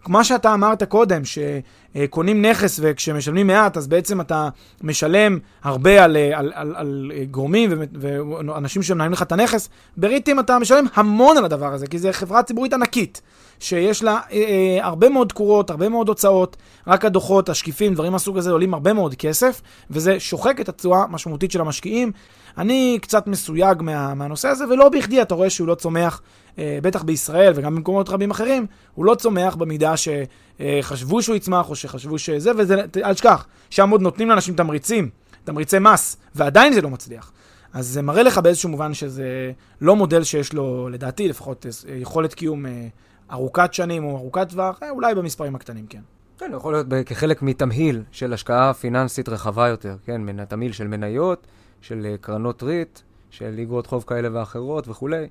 כמו 0.08 0.26
שאתה 0.26 0.54
אמרת 0.54 0.84
קודם, 0.84 1.22
שקונים 1.24 2.46
נכס 2.46 2.80
וכשמשלמים 2.84 3.48
מעט, 3.48 3.78
אז 3.78 3.88
בעצם 3.88 4.22
אתה 4.22 4.50
משלם 4.84 5.40
הרבה 5.64 6.04
על, 6.04 6.18
על, 6.18 6.52
על, 6.56 6.74
על 6.76 7.12
גורמים 7.32 7.70
ואנשים 8.00 8.84
שמנהלים 8.84 9.14
לך 9.14 9.22
את 9.22 9.32
הנכס, 9.32 9.70
בריטים 9.98 10.40
אתה 10.40 10.60
משלם 10.60 10.86
המון 10.94 11.38
על 11.38 11.46
הדבר 11.46 11.74
הזה, 11.74 11.88
כי 11.88 12.00
זו 12.00 12.10
חברה 12.12 12.44
ציבורית 12.44 12.74
ענקית, 12.74 13.22
שיש 13.60 14.04
לה 14.04 14.12
אה, 14.12 14.38
אה, 14.38 14.86
הרבה 14.86 15.10
מאוד 15.10 15.30
תקורות, 15.30 15.70
הרבה 15.70 15.90
מאוד 15.90 16.08
הוצאות, 16.08 16.58
רק 16.88 17.06
הדוחות, 17.06 17.50
השקיפים, 17.50 17.94
דברים 17.94 18.12
מהסוג 18.12 18.38
הזה 18.38 18.52
עולים 18.52 18.74
הרבה 18.74 18.94
מאוד 18.94 19.16
כסף, 19.16 19.62
וזה 19.92 20.20
שוחק 20.20 20.62
את 20.62 20.70
התשואה 20.70 21.04
המשמעותית 21.04 21.52
של 21.52 21.62
המשקיעים. 21.62 22.12
אני 22.58 23.00
קצת 23.02 23.28
מסויג 23.28 23.82
מה, 23.82 24.14
מהנושא 24.14 24.48
הזה, 24.48 24.66
ולא 24.70 24.90
בכדי 24.90 25.22
אתה 25.22 25.36
רואה 25.36 25.50
שהוא 25.50 25.68
לא 25.68 25.76
צומח, 25.76 26.22
בטח 26.58 27.04
בישראל 27.04 27.54
וגם 27.56 27.76
במקומות 27.76 28.10
רבים 28.10 28.32
אחרים, 28.32 28.66
הוא 28.96 29.06
לא 29.06 29.16
צומח 29.16 29.56
במידה 29.56 29.94
שחשבו 29.98 31.22
שהוא 31.22 31.36
יצמח 31.36 31.70
או 31.70 31.76
שחשבו 31.76 32.20
שזה, 32.20 32.52
וזה, 32.58 32.76
אל 33.04 33.14
תשכח, 33.14 33.46
שם 33.70 33.90
עוד 33.90 34.02
נותנים 34.02 34.30
לאנשים 34.30 34.56
תמריצים, 34.56 35.10
תמריצי 35.44 35.80
מס, 35.80 36.18
ועדיין 36.36 36.74
זה 36.74 36.82
לא 36.82 36.90
מצליח. 36.90 37.32
אז 37.74 37.88
זה 37.88 38.02
מראה 38.02 38.24
לך 38.24 38.38
באיזשהו 38.38 38.70
מובן 38.70 38.94
שזה 38.94 39.52
לא 39.82 39.96
מודל 39.96 40.24
שיש 40.24 40.54
לו, 40.54 40.90
לדעתי 40.90 41.28
לפחות, 41.28 41.66
אה, 41.90 41.96
יכולת 41.96 42.34
קיום 42.34 42.66
אה, 42.66 42.88
ארוכת 43.32 43.74
שנים 43.74 44.04
או 44.04 44.18
ארוכת 44.18 44.50
טווח, 44.50 44.80
אה, 44.84 44.90
אולי 44.90 45.16
במספרים 45.16 45.56
הקטנים, 45.56 45.86
כן. 45.88 46.02
כן, 46.38 46.52
יכול 46.56 46.74
להיות 46.74 46.88
כחלק 47.06 47.42
מתמהיל 47.42 48.04
של 48.12 48.34
השקעה 48.34 48.74
פיננסית 48.74 49.30
רחבה 49.30 49.68
יותר, 49.68 49.96
כן, 50.06 50.22
מן 50.22 50.40
התמהיל 50.40 50.72
של 50.72 50.88
מניות, 50.88 51.48
של 51.82 52.06
אה, 52.06 52.16
קרנות 52.22 52.64
ריט, 52.64 53.00
של 53.30 53.56
איגרות 53.58 53.88
חוב 53.88 54.04
כאלה 54.08 54.30
ואחרות 54.32 54.88
וכולי. 54.88 55.28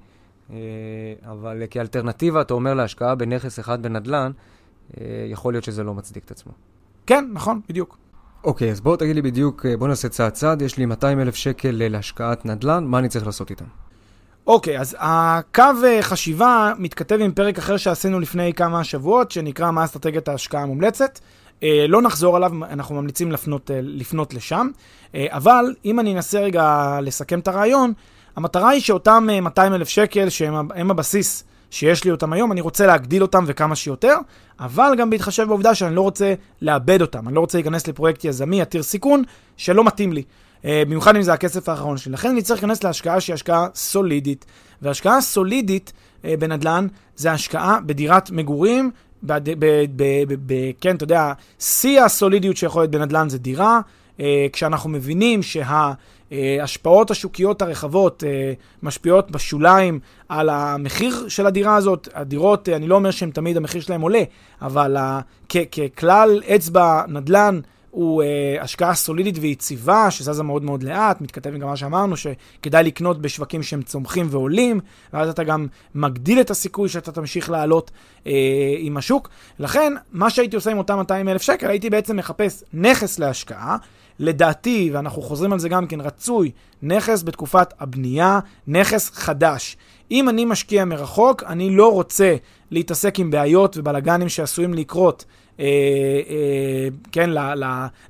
אה, 0.52 0.56
אבל 1.30 1.62
כאלטרנטיבה, 1.70 2.40
אתה 2.40 2.54
אומר 2.54 2.74
להשקעה 2.74 3.14
בנכס 3.14 3.58
אחד 3.58 3.82
בנדל"ן, 3.82 4.32
אה, 5.00 5.04
יכול 5.30 5.54
להיות 5.54 5.64
שזה 5.64 5.84
לא 5.84 5.94
מצדיק 5.94 6.24
את 6.24 6.30
עצמו. 6.30 6.52
כן, 7.06 7.24
נכון, 7.32 7.60
בדיוק. 7.68 7.98
אוקיי, 8.44 8.70
אז 8.70 8.80
בוא 8.80 8.96
תגיד 8.96 9.16
לי 9.16 9.22
בדיוק, 9.22 9.66
בוא 9.78 9.88
נעשה 9.88 10.08
צעד 10.08 10.32
צעד, 10.32 10.62
יש 10.62 10.76
לי 10.76 10.86
200 10.86 11.20
אלף 11.20 11.34
שקל 11.34 11.70
להשקעת 11.72 12.46
נדל"ן, 12.46 12.84
מה 12.84 12.98
אני 12.98 13.08
צריך 13.08 13.26
לעשות 13.26 13.50
איתם? 13.50 13.64
אוקיי, 14.46 14.80
אז 14.80 14.96
הקו 14.98 15.64
חשיבה 16.00 16.72
מתכתב 16.78 17.18
עם 17.20 17.32
פרק 17.32 17.58
אחר 17.58 17.76
שעשינו 17.76 18.20
לפני 18.20 18.52
כמה 18.54 18.84
שבועות, 18.84 19.30
שנקרא 19.30 19.70
מה 19.70 19.84
אסטרטגיית 19.84 20.28
ההשקעה 20.28 20.62
המומלצת. 20.62 21.18
אה, 21.62 21.86
לא 21.88 22.02
נחזור 22.02 22.36
עליו, 22.36 22.52
אנחנו 22.64 22.94
ממליצים 22.94 23.32
לפנות, 23.32 23.70
אה, 23.70 23.78
לפנות 23.82 24.34
לשם. 24.34 24.70
אה, 25.14 25.26
אבל 25.30 25.74
אם 25.84 26.00
אני 26.00 26.14
אנסה 26.14 26.40
רגע 26.40 26.98
לסכם 27.02 27.38
את 27.38 27.48
הרעיון, 27.48 27.92
המטרה 28.36 28.68
היא 28.68 28.80
שאותם 28.80 29.26
200 29.42 29.74
אלף 29.74 29.88
שקל, 29.88 30.28
שהם 30.28 30.90
הבסיס 30.90 31.44
שיש 31.70 32.04
לי 32.04 32.10
אותם 32.10 32.32
היום, 32.32 32.52
אני 32.52 32.60
רוצה 32.60 32.86
להגדיל 32.86 33.22
אותם 33.22 33.44
וכמה 33.46 33.76
שיותר, 33.76 34.16
אבל 34.60 34.94
גם 34.98 35.10
בהתחשב 35.10 35.44
בעובדה 35.48 35.74
שאני 35.74 35.94
לא 35.94 36.00
רוצה 36.00 36.34
לאבד 36.62 37.00
אותם, 37.00 37.28
אני 37.28 37.34
לא 37.34 37.40
רוצה 37.40 37.58
להיכנס 37.58 37.86
לפרויקט 37.86 38.24
יזמי 38.24 38.62
עתיר 38.62 38.82
סיכון 38.82 39.22
שלא 39.56 39.84
מתאים 39.84 40.12
לי. 40.12 40.22
במיוחד 40.64 41.16
אם 41.16 41.22
זה 41.22 41.32
הכסף 41.32 41.68
האחרון 41.68 41.96
שלי. 41.96 42.12
לכן 42.12 42.28
אני 42.28 42.42
צריך 42.42 42.62
להיכנס 42.62 42.84
להשקעה 42.84 43.20
שהיא 43.20 43.34
השקעה 43.34 43.66
סולידית. 43.74 44.44
והשקעה 44.82 45.20
סולידית 45.20 45.92
בנדל"ן 46.24 46.86
זה 47.16 47.32
השקעה 47.32 47.78
בדירת 47.86 48.30
מגורים 48.30 48.90
ב, 49.22 49.32
ב, 49.32 49.54
ב, 49.58 49.84
ב, 49.96 50.34
ב, 50.46 50.70
כן, 50.80 50.96
אתה 50.96 51.04
יודע, 51.04 51.32
שיא 51.58 52.02
הסולידיות 52.02 52.56
שיכול 52.56 52.82
להיות 52.82 52.90
בנדל"ן 52.90 53.28
זה 53.28 53.38
דירה, 53.38 53.80
אה, 54.20 54.46
כשאנחנו 54.52 54.90
מבינים 54.90 55.42
שההשפעות 56.30 57.10
השוקיות 57.10 57.62
הרחבות 57.62 58.24
אה, 58.26 58.52
משפיעות 58.82 59.30
בשוליים 59.30 60.00
על 60.28 60.48
המחיר 60.48 61.28
של 61.28 61.46
הדירה 61.46 61.76
הזאת. 61.76 62.08
הדירות, 62.14 62.68
אה, 62.68 62.76
אני 62.76 62.88
לא 62.88 62.94
אומר 62.94 63.10
שהם 63.10 63.30
תמיד 63.30 63.56
המחיר 63.56 63.80
שלהם 63.80 64.00
עולה, 64.00 64.22
אבל 64.62 64.96
אה, 64.96 65.20
ככלל 65.96 66.42
אצבע 66.54 67.02
נדל"ן, 67.08 67.60
הוא 67.96 68.22
אה, 68.22 68.56
השקעה 68.60 68.94
סולידית 68.94 69.38
ויציבה, 69.40 70.10
שזזה 70.10 70.42
מאוד 70.42 70.64
מאוד 70.64 70.82
לאט, 70.82 71.20
מתכתב 71.20 71.54
עם 71.54 71.64
מה 71.64 71.76
שאמרנו, 71.76 72.16
שכדאי 72.16 72.84
לקנות 72.84 73.20
בשווקים 73.20 73.62
שהם 73.62 73.82
צומחים 73.82 74.26
ועולים, 74.30 74.80
ואז 75.12 75.28
אתה 75.28 75.44
גם 75.44 75.66
מגדיל 75.94 76.40
את 76.40 76.50
הסיכוי 76.50 76.88
שאתה 76.88 77.12
תמשיך 77.12 77.50
לעלות 77.50 77.90
אה, 78.26 78.32
עם 78.78 78.96
השוק. 78.96 79.28
לכן, 79.58 79.92
מה 80.12 80.30
שהייתי 80.30 80.56
עושה 80.56 80.70
עם 80.70 80.78
אותם 80.78 80.96
200 80.96 81.28
אלף 81.28 81.42
שקל, 81.42 81.70
הייתי 81.70 81.90
בעצם 81.90 82.16
מחפש 82.16 82.64
נכס 82.72 83.18
להשקעה. 83.18 83.76
לדעתי, 84.18 84.90
ואנחנו 84.92 85.22
חוזרים 85.22 85.52
על 85.52 85.58
זה 85.58 85.68
גם 85.68 85.86
כן, 85.86 86.00
רצוי 86.00 86.50
נכס 86.82 87.22
בתקופת 87.22 87.74
הבנייה, 87.80 88.40
נכס 88.66 89.10
חדש. 89.10 89.76
אם 90.10 90.28
אני 90.28 90.44
משקיע 90.44 90.84
מרחוק, 90.84 91.42
אני 91.42 91.76
לא 91.76 91.92
רוצה 91.92 92.36
להתעסק 92.70 93.18
עם 93.18 93.30
בעיות 93.30 93.76
ובלאגנים 93.76 94.28
שעשויים 94.28 94.74
לקרות 94.74 95.24
כן, 97.12 97.30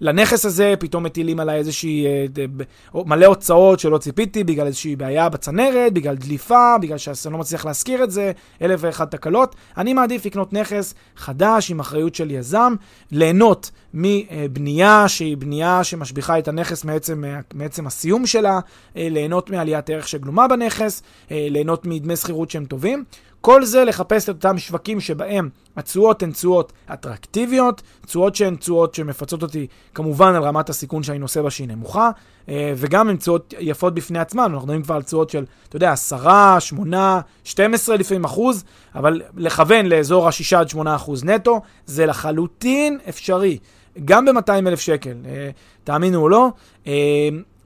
לנכס 0.00 0.44
הזה, 0.44 0.74
פתאום 0.78 1.02
מטילים 1.02 1.40
עליי 1.40 1.59
איזושהי, 1.59 2.06
אה, 2.06 2.46
מלא 2.94 3.26
הוצאות 3.26 3.80
שלא 3.80 3.98
ציפיתי, 3.98 4.44
בגלל 4.44 4.66
איזושהי 4.66 4.96
בעיה 4.96 5.28
בצנרת, 5.28 5.92
בגלל 5.92 6.14
דליפה, 6.14 6.78
בגלל 6.80 6.98
שאני 6.98 7.32
לא 7.32 7.38
מצליח 7.38 7.64
להשכיר 7.64 8.04
את 8.04 8.11
זה, 8.11 8.32
אלף 8.62 8.80
ואחת 8.82 9.11
תקלות. 9.11 9.54
אני 9.76 9.94
מעדיף 9.94 10.26
לקנות 10.26 10.52
נכס 10.52 10.94
חדש 11.16 11.70
עם 11.70 11.80
אחריות 11.80 12.14
של 12.14 12.30
יזם, 12.30 12.74
ליהנות 13.12 13.70
מבנייה 13.94 15.09
שהיא 15.09 15.37
בנייה 15.37 15.85
שמשביחה 15.85 16.38
את 16.38 16.48
הנכס 16.48 16.85
מעצם, 16.85 17.24
מעצם 17.54 17.87
הסיום 17.87 18.26
שלה, 18.26 18.61
ליהנות 18.96 19.50
מעליית 19.50 19.90
ערך 19.90 20.09
שגלומה 20.09 20.48
בנכס, 20.48 21.02
ליהנות 21.30 21.87
מדמי 21.87 22.16
שכירות 22.16 22.50
שהם 22.50 22.64
טובים. 22.64 23.04
כל 23.46 23.64
זה 23.64 23.85
לחפש 23.85 24.24
את 24.24 24.28
אותם 24.28 24.59
שווקים 24.59 25.00
שבהם 25.00 25.48
התשואות 25.76 26.22
הן 26.22 26.32
תשואות 26.32 26.72
אטרקטיביות, 26.92 27.82
תשואות 28.06 28.37
שהן 28.37 28.56
תשואות 28.56 28.94
שמפצות 28.94 29.42
אותי 29.42 29.66
כמובן 29.94 30.35
על 30.35 30.42
רמת 30.42 30.68
הסיכון 30.68 31.02
שאני 31.02 31.18
נושא 31.18 31.42
בה 31.42 31.50
שהיא 31.50 31.68
נמוכה, 31.68 32.11
אה, 32.48 32.72
וגם 32.76 33.09
הן 33.09 33.16
תשואות 33.16 33.54
יפות 33.59 33.94
בפני 33.94 34.18
עצמן, 34.18 34.42
אנחנו 34.42 34.59
מדברים 34.59 34.82
כבר 34.82 34.94
על 34.94 35.02
תשואות 35.02 35.30
של, 35.30 35.44
אתה 35.68 35.76
יודע, 35.76 35.92
10, 35.92 36.59
8, 36.59 37.20
12 37.44 37.96
לפעמים 37.96 38.24
אחוז, 38.24 38.64
אבל 38.94 39.22
לכוון 39.37 39.87
לאזור 39.87 40.26
ה-6 40.26 40.56
עד 40.56 40.68
8 40.68 40.96
אחוז 40.96 41.24
נטו, 41.24 41.61
זה 41.87 42.06
לחלוטין 42.06 42.98
אפשרי, 43.09 43.59
גם 44.04 44.24
ב-200 44.24 44.68
אלף 44.68 44.80
שקל, 44.80 45.14
אה, 45.26 45.50
תאמינו 45.85 46.22
או 46.22 46.28
לא. 46.28 46.48
אה, 46.87 46.92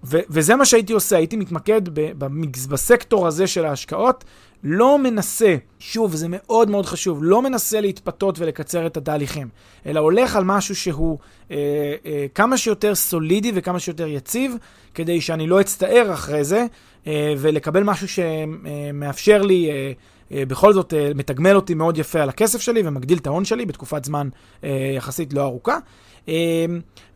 ו- 0.05 0.21
וזה 0.31 0.57
מה 0.57 0.65
שהייתי 0.65 0.93
עושה, 0.93 1.17
הייתי 1.17 1.37
מתמקד 1.37 1.83
ב- 1.93 2.27
בסקטור 2.69 3.27
הזה 3.27 3.47
של 3.47 3.65
ההשקעות, 3.65 4.25
לא 4.65 4.99
מנסה, 4.99 5.57
שוב, 5.79 6.15
זה 6.15 6.27
מאוד 6.31 6.71
מאוד 6.71 6.87
חשוב, 6.87 7.19
לא 7.23 7.43
מנסה 7.43 7.81
להתפתות 7.81 8.39
ולקצר 8.39 8.87
את 8.87 8.97
התהליכים, 8.97 9.49
אלא 9.87 10.01
הולך 10.01 10.37
על 10.37 10.45
משהו 10.45 10.77
שהוא 10.77 11.19
אה, 11.51 11.57
אה, 12.07 12.27
כמה 12.35 12.59
שיותר 12.59 12.95
סולידי 12.95 13.53
וכמה 13.55 13.81
שיותר 13.81 14.07
יציב, 14.07 14.57
כדי 14.95 15.21
שאני 15.21 15.47
לא 15.47 15.61
אצטער 15.61 16.13
אחרי 16.13 16.45
זה, 16.45 16.67
אה, 17.07 17.35
ולקבל 17.39 17.83
משהו 17.83 18.09
שמאפשר 18.09 19.43
לי... 19.43 19.71
אה, 19.71 19.93
אה, 20.33 20.47
בכל 20.47 20.73
זאת 20.73 20.95
אה, 20.95 21.11
מתגמל 21.15 21.57
אותי 21.57 21.75
מאוד 21.75 21.99
יפה 21.99 22.23
על 22.23 22.29
הכסף 22.29 22.61
שלי 22.61 22.83
ומגדיל 22.85 23.19
את 23.19 23.27
ההון 23.27 23.45
שלי 23.45 23.67
בתקופת 23.67 24.05
זמן 24.05 24.29
אה, 24.65 24.93
יחסית 24.97 25.33
לא 25.33 25.43
ארוכה. 25.43 25.79
אה, 26.31 26.65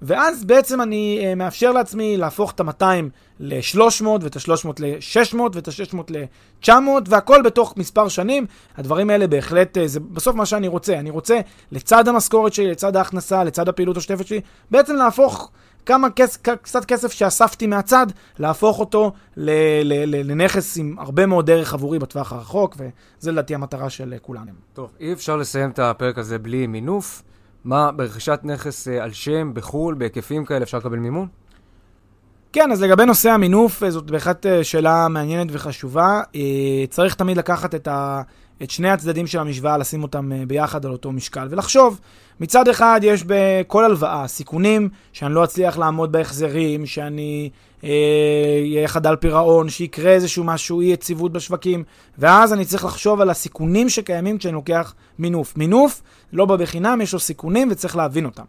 ואז 0.03 0.45
בעצם 0.45 0.81
אני 0.81 1.21
אה, 1.25 1.35
מאפשר 1.35 1.73
לעצמי 1.73 2.17
להפוך 2.17 2.53
את 2.53 2.61
ה-200 2.61 2.85
ל-300 3.41 4.07
ואת 4.23 4.37
ה-300 4.37 4.69
ל-600 4.79 5.41
ואת 5.55 5.69
ה-600 5.69 5.97
ל-900 6.11 6.71
והכל 7.09 7.43
בתוך 7.43 7.77
מספר 7.77 8.09
שנים. 8.09 8.47
הדברים 8.77 9.11
האלה 9.11 9.27
בהחלט, 9.27 9.79
אה, 9.79 9.89
זה 9.89 10.01
בסוף 10.01 10.37
מה 10.37 10.47
שאני 10.47 10.69
רוצה. 10.69 10.99
אני 10.99 11.11
רוצה 11.11 11.41
לצד 11.73 12.09
המשכורת 12.09 12.53
שלי, 12.53 12.71
לצד 12.71 12.97
ההכנסה, 12.97 13.45
לצד 13.45 13.69
הפעילות 13.69 13.97
השוטפת 13.97 14.27
שלי, 14.27 14.41
בעצם 14.71 14.97
להפוך 14.97 15.51
כמה 15.87 16.11
כס, 16.11 16.37
קצת 16.37 16.85
כסף 16.85 17.13
שאספתי 17.13 17.67
מהצד, 17.67 18.07
להפוך 18.39 18.79
אותו 18.79 19.13
ל, 19.37 19.51
ל, 19.85 20.05
ל, 20.07 20.31
לנכס 20.31 20.77
עם 20.77 20.97
הרבה 20.99 21.27
מאוד 21.27 21.47
דרך 21.47 21.75
עבורי 21.75 21.99
בטווח 21.99 22.33
הרחוק, 22.33 22.77
וזה 22.79 23.33
לדעתי 23.33 23.55
המטרה 23.55 23.91
של 23.91 24.15
כולנו. 24.23 24.53
טוב, 24.73 24.91
אי 25.01 25.13
אפשר 25.13 25.37
לסיים 25.37 25.71
את 25.71 25.79
הפרק 25.79 26.19
הזה 26.19 26.39
בלי 26.39 26.67
מינוף. 26.67 27.23
מה, 27.65 27.93
ברכישת 27.93 28.41
נכס 28.43 28.89
אה, 28.89 29.05
על 29.05 29.13
שם, 29.13 29.55
בחו"ל, 29.55 29.95
בהיקפים 29.95 30.45
כאלה, 30.45 30.63
אפשר 30.63 30.79
לקבל 30.79 30.99
מימון? 30.99 31.27
כן, 32.53 32.73
אז 32.73 32.83
לגבי 32.83 33.07
נושא 33.07 33.31
המינוף, 33.31 33.83
אה, 33.83 33.91
זאת 33.91 34.11
בהחלט 34.11 34.47
אה, 34.47 34.65
שאלה 34.65 35.09
מעניינת 35.09 35.49
וחשובה. 35.51 36.21
צריך 36.91 37.15
תמיד 37.15 37.37
לקחת 37.37 37.75
את, 37.75 37.89
ה, 37.89 38.23
את 38.63 38.71
שני 38.71 38.91
הצדדים 38.91 39.27
של 39.27 39.39
המשוואה, 39.39 39.79
לשים 39.79 40.03
אותם 40.03 40.33
ביחד 40.47 40.87
על 40.87 40.93
אותו 40.93 41.13
משקל, 41.13 41.47
ולחשוב 41.51 42.01
מצד 42.41 42.69
אחד 42.69 43.01
יש 43.03 43.25
בכל 43.27 43.85
הלוואה 43.85 44.29
סיכונים 44.29 44.89
שאני 45.13 45.35
לא 45.35 45.45
אצליח 45.45 45.79
לעמוד 45.79 46.13
בהחזרים, 46.13 46.87
שאני 46.87 47.51
אהיה 47.83 48.83
אה, 48.83 48.89
חדל 48.89 49.17
פירעון, 49.17 49.69
שיקרה 49.69 50.11
איזשהו 50.11 50.45
משהו, 50.45 50.81
אי 50.81 50.87
יציבות 50.87 51.33
בשווקים, 51.33 51.85
ואז 52.19 52.53
אני 52.53 52.65
צריך 52.65 52.85
לחשוב 52.85 53.21
על 53.21 53.31
הסיכונים 53.31 53.89
שקיימים 53.89 54.39
כשאני 54.39 54.55
לוקח 54.55 54.95
מינוף. 55.19 55.57
מינוף 55.57 56.03
לא 56.35 56.45
בא 56.45 56.57
בחינם, 56.57 57.01
יש 57.01 57.13
לו 57.13 57.19
סיכונים 57.19 57.69
וצריך 57.71 57.97
להבין 57.97 58.25
אותם. 58.25 58.45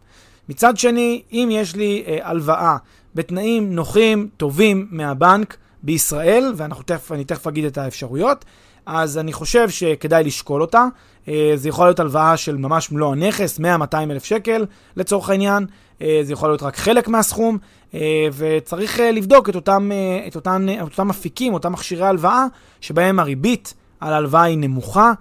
מצד 0.50 0.78
שני, 0.78 1.22
אם 1.32 1.50
יש 1.52 1.76
לי 1.76 2.04
אה, 2.08 2.18
הלוואה 2.22 2.78
בתנאים 3.16 3.76
נוחים, 3.76 4.30
טובים 4.38 4.88
מהבנק 4.92 5.58
בישראל, 5.84 6.54
ואני 6.56 6.74
תכף, 6.86 7.12
תכף 7.26 7.48
אגיד 7.48 7.66
את 7.66 7.78
האפשרויות, 7.78 8.46
אז 8.86 9.18
אני 9.18 9.34
חושב 9.34 9.70
שכדאי 9.70 10.24
לשקול 10.24 10.62
אותה. 10.62 10.88
אה, 11.28 11.52
זה 11.56 11.70
יכול 11.70 11.86
להיות 11.86 12.00
הלוואה 12.00 12.38
של 12.38 12.58
ממש 12.58 12.92
מלוא 12.92 13.12
הנכס, 13.12 13.60
100-200 13.60 13.64
אלף 13.94 14.24
שקל 14.24 14.66
לצורך 14.96 15.30
העניין. 15.30 15.66
אה, 16.02 16.20
זה 16.24 16.34
יכול 16.34 16.50
להיות 16.50 16.64
רק 16.64 16.78
חלק 16.78 17.08
מהסכום, 17.08 17.58
אה, 17.94 18.28
וצריך 18.38 19.00
לבדוק 19.14 19.50
את 19.50 19.56
אותם, 19.56 19.92
את 20.28 20.36
אותם, 20.36 20.68
את 20.78 20.82
אותם 20.82 21.10
אפיקים, 21.10 21.54
אותם 21.54 21.72
מכשירי 21.72 22.06
הלוואה, 22.06 22.46
שבהם 22.82 23.20
הריבית 23.20 23.74
על 24.00 24.14
ההלוואה 24.14 24.44
היא 24.44 24.58
נמוכה 24.58 25.14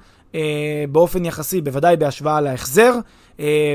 באופן 0.92 1.24
יחסי, 1.24 1.60
בוודאי 1.60 1.96
בהשוואה 1.96 2.40
להחזר. 2.40 2.94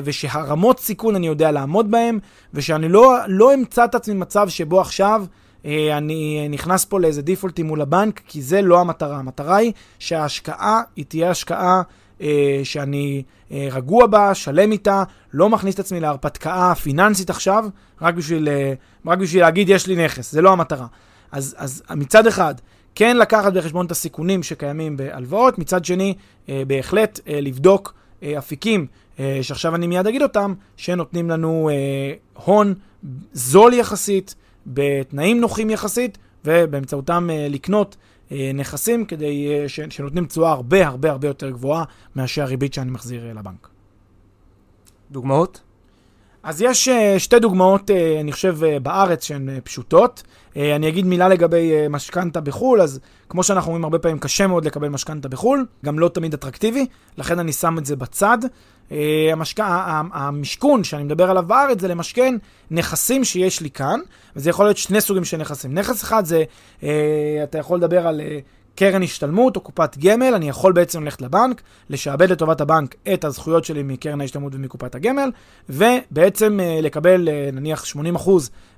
ושהרמות 0.03 0.79
סיכון 0.79 1.15
אני 1.15 1.27
יודע 1.27 1.51
לעמוד 1.51 1.91
בהם, 1.91 2.19
ושאני 2.53 2.89
לא, 2.89 3.17
לא 3.27 3.53
אמצא 3.53 3.85
את 3.85 3.95
עצמי 3.95 4.13
מצב 4.13 4.49
שבו 4.49 4.81
עכשיו 4.81 5.25
אה, 5.65 5.97
אני 5.97 6.47
נכנס 6.49 6.85
פה 6.85 6.99
לאיזה 6.99 7.21
דיפולטים 7.21 7.65
מול 7.65 7.81
הבנק, 7.81 8.21
כי 8.27 8.41
זה 8.41 8.61
לא 8.61 8.79
המטרה. 8.79 9.17
המטרה 9.17 9.55
היא 9.55 9.71
שההשקעה 9.99 10.81
היא 10.95 11.05
תהיה 11.07 11.29
השקעה 11.29 11.81
אה, 12.21 12.61
שאני 12.63 13.23
אה, 13.51 13.67
רגוע 13.71 14.07
בה, 14.07 14.35
שלם 14.35 14.71
איתה, 14.71 15.03
לא 15.33 15.49
מכניס 15.49 15.75
את 15.75 15.79
עצמי 15.79 15.99
להרפתקה 15.99 16.73
פיננסית 16.83 17.29
עכשיו, 17.29 17.65
רק 18.01 18.13
בשביל, 18.13 18.49
אה, 18.49 18.73
רק 19.05 19.17
בשביל 19.17 19.41
להגיד 19.41 19.69
יש 19.69 19.87
לי 19.87 20.05
נכס, 20.05 20.31
זה 20.31 20.41
לא 20.41 20.51
המטרה. 20.51 20.87
אז, 21.31 21.55
אז 21.57 21.83
מצד 21.95 22.27
אחד, 22.27 22.55
כן 22.95 23.17
לקחת 23.17 23.53
בחשבון 23.53 23.85
את 23.85 23.91
הסיכונים 23.91 24.43
שקיימים 24.43 24.97
בהלוואות, 24.97 25.57
מצד 25.59 25.85
שני, 25.85 26.13
אה, 26.49 26.63
בהחלט 26.67 27.19
אה, 27.27 27.41
לבדוק 27.41 27.93
אה, 28.23 28.37
אפיקים, 28.37 28.87
אה, 29.19 29.39
שעכשיו 29.41 29.75
אני 29.75 29.87
מיד 29.87 30.07
אגיד 30.07 30.21
אותם, 30.21 30.53
שנותנים 30.77 31.29
לנו 31.29 31.69
אה, 31.69 32.13
הון 32.45 32.73
זול 33.33 33.73
יחסית, 33.73 34.35
בתנאים 34.67 35.41
נוחים 35.41 35.69
יחסית, 35.69 36.17
ובאמצעותם 36.45 37.29
uh, 37.29 37.53
לקנות 37.53 37.95
uh, 38.29 38.33
נכסים 38.53 39.05
כדי 39.05 39.49
uh, 39.65 39.69
ש- 39.69 39.79
שנותנים 39.89 40.25
תשואה 40.25 40.51
הרבה 40.51 40.87
הרבה 40.87 41.11
הרבה 41.11 41.27
יותר 41.27 41.49
גבוהה 41.49 41.83
מאשר 42.15 42.41
הריבית 42.41 42.73
שאני 42.73 42.91
מחזיר 42.91 43.21
uh, 43.31 43.37
לבנק. 43.39 43.67
דוגמאות? 45.11 45.61
אז 46.43 46.61
יש 46.61 46.87
uh, 46.87 47.19
שתי 47.19 47.39
דוגמאות, 47.39 47.89
uh, 47.89 47.93
אני 48.19 48.31
חושב, 48.31 48.57
uh, 48.61 48.79
בארץ 48.79 49.23
שהן 49.23 49.49
פשוטות. 49.63 50.23
אני 50.55 50.87
אגיד 50.87 51.05
מילה 51.05 51.27
לגבי 51.27 51.71
משכנתה 51.89 52.41
בחו"ל, 52.41 52.81
אז 52.81 52.99
כמו 53.29 53.43
שאנחנו 53.43 53.67
אומרים, 53.67 53.83
הרבה 53.83 53.99
פעמים 53.99 54.19
קשה 54.19 54.47
מאוד 54.47 54.65
לקבל 54.65 54.89
משכנתה 54.89 55.29
בחו"ל, 55.29 55.65
גם 55.85 55.99
לא 55.99 56.09
תמיד 56.09 56.33
אטרקטיבי, 56.33 56.85
לכן 57.17 57.39
אני 57.39 57.53
שם 57.53 57.77
את 57.77 57.85
זה 57.85 57.95
בצד. 57.95 58.37
המשק... 59.31 59.59
המשכון 60.13 60.83
שאני 60.83 61.03
מדבר 61.03 61.29
עליו 61.29 61.43
בארץ 61.47 61.81
זה 61.81 61.87
למשכן 61.87 62.35
נכסים 62.71 63.23
שיש 63.23 63.61
לי 63.61 63.69
כאן, 63.69 63.99
וזה 64.35 64.49
יכול 64.49 64.65
להיות 64.65 64.77
שני 64.77 65.01
סוגים 65.01 65.25
של 65.25 65.37
נכסים. 65.37 65.73
נכס 65.73 66.03
אחד 66.03 66.25
זה, 66.25 66.43
אתה 67.43 67.57
יכול 67.57 67.77
לדבר 67.77 68.07
על... 68.07 68.21
קרן 68.79 69.03
השתלמות 69.03 69.55
או 69.55 69.61
קופת 69.61 69.97
גמל, 69.97 70.33
אני 70.35 70.49
יכול 70.49 70.73
בעצם 70.73 71.03
ללכת 71.03 71.21
לבנק, 71.21 71.61
לשעבד 71.89 72.31
לטובת 72.31 72.61
הבנק 72.61 72.95
את 73.13 73.23
הזכויות 73.23 73.65
שלי 73.65 73.83
מקרן 73.83 74.21
ההשתלמות 74.21 74.55
ומקופת 74.55 74.95
הגמל, 74.95 75.31
ובעצם 75.69 76.59
uh, 76.59 76.81
לקבל 76.81 77.27
uh, 77.27 77.55
נניח 77.55 77.83
80% 77.83 77.97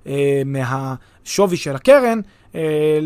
uh, 0.06 0.10
מהשווי 0.46 1.58
של 1.58 1.76
הקרן, 1.76 2.20
uh, 2.52 2.56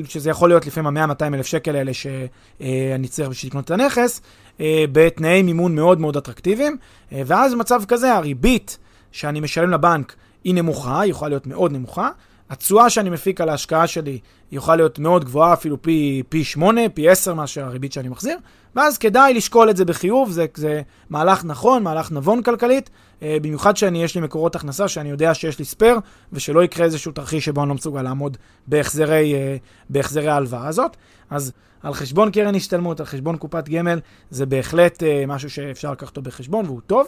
שזה 0.07 0.29
יכול 0.29 0.49
להיות 0.49 0.65
לפעמים 0.67 0.97
ה-100-200 0.97 1.33
אלף 1.33 1.45
שקל 1.45 1.75
האלה 1.75 1.93
שאני 1.93 3.07
צריך 3.07 3.29
בשביל 3.29 3.49
לקנות 3.49 3.65
את 3.65 3.71
הנכס, 3.71 4.21
uh, 4.57 4.61
בתנאי 4.91 5.43
מימון 5.43 5.75
מאוד 5.75 5.99
מאוד 5.99 6.17
אטרקטיביים, 6.17 6.77
uh, 7.09 7.13
ואז 7.25 7.53
במצב 7.53 7.81
כזה 7.87 8.13
הריבית 8.13 8.77
שאני 9.11 9.39
משלם 9.39 9.69
לבנק 9.69 10.15
היא 10.43 10.53
נמוכה, 10.53 11.01
היא 11.01 11.11
יכולה 11.11 11.29
להיות 11.29 11.47
מאוד 11.47 11.71
נמוכה. 11.71 12.09
התשואה 12.49 12.89
שאני 12.89 13.09
מפיק 13.09 13.41
על 13.41 13.49
ההשקעה 13.49 13.87
שלי 13.87 14.19
יוכל 14.51 14.75
להיות 14.75 14.99
מאוד 14.99 15.25
גבוהה, 15.25 15.53
אפילו 15.53 15.81
פי, 15.81 16.23
פי 16.29 16.43
8, 16.43 16.81
פי 16.89 17.09
10 17.09 17.33
מאשר 17.33 17.65
הריבית 17.65 17.93
שאני 17.93 18.09
מחזיר, 18.09 18.37
ואז 18.75 18.97
כדאי 18.97 19.33
לשקול 19.33 19.69
את 19.69 19.77
זה 19.77 19.85
בחיוב, 19.85 20.31
זה, 20.31 20.45
זה 20.55 20.81
מהלך 21.09 21.45
נכון, 21.45 21.83
מהלך 21.83 22.11
נבון 22.11 22.43
כלכלית, 22.43 22.89
אה, 23.21 23.37
במיוחד 23.41 23.77
שאני, 23.77 24.03
יש 24.03 24.15
לי 24.15 24.21
מקורות 24.21 24.55
הכנסה, 24.55 24.87
שאני 24.87 25.09
יודע 25.09 25.33
שיש 25.33 25.59
לי 25.59 25.65
spare, 25.65 25.97
ושלא 26.33 26.63
יקרה 26.63 26.85
איזשהו 26.85 27.11
תרחיש 27.11 27.45
שבו 27.45 27.61
אני 27.61 27.69
לא 27.69 27.75
מסוגל 27.75 28.01
לעמוד 28.01 28.37
בהחזרי, 28.67 29.33
אה, 29.35 29.57
בהחזרי 29.89 30.27
ההלוואה 30.27 30.67
הזאת. 30.67 30.97
אז 31.29 31.51
על 31.83 31.93
חשבון 31.93 32.31
קרן 32.31 32.55
השתלמות, 32.55 32.99
על 32.99 33.05
חשבון 33.05 33.37
קופת 33.37 33.69
גמל, 33.69 33.99
זה 34.29 34.45
בהחלט 34.45 35.03
אה, 35.03 35.23
משהו 35.27 35.49
שאפשר 35.49 35.91
לקחת 35.91 36.09
אותו 36.09 36.21
בחשבון 36.21 36.65
והוא 36.65 36.81
טוב. 36.87 37.07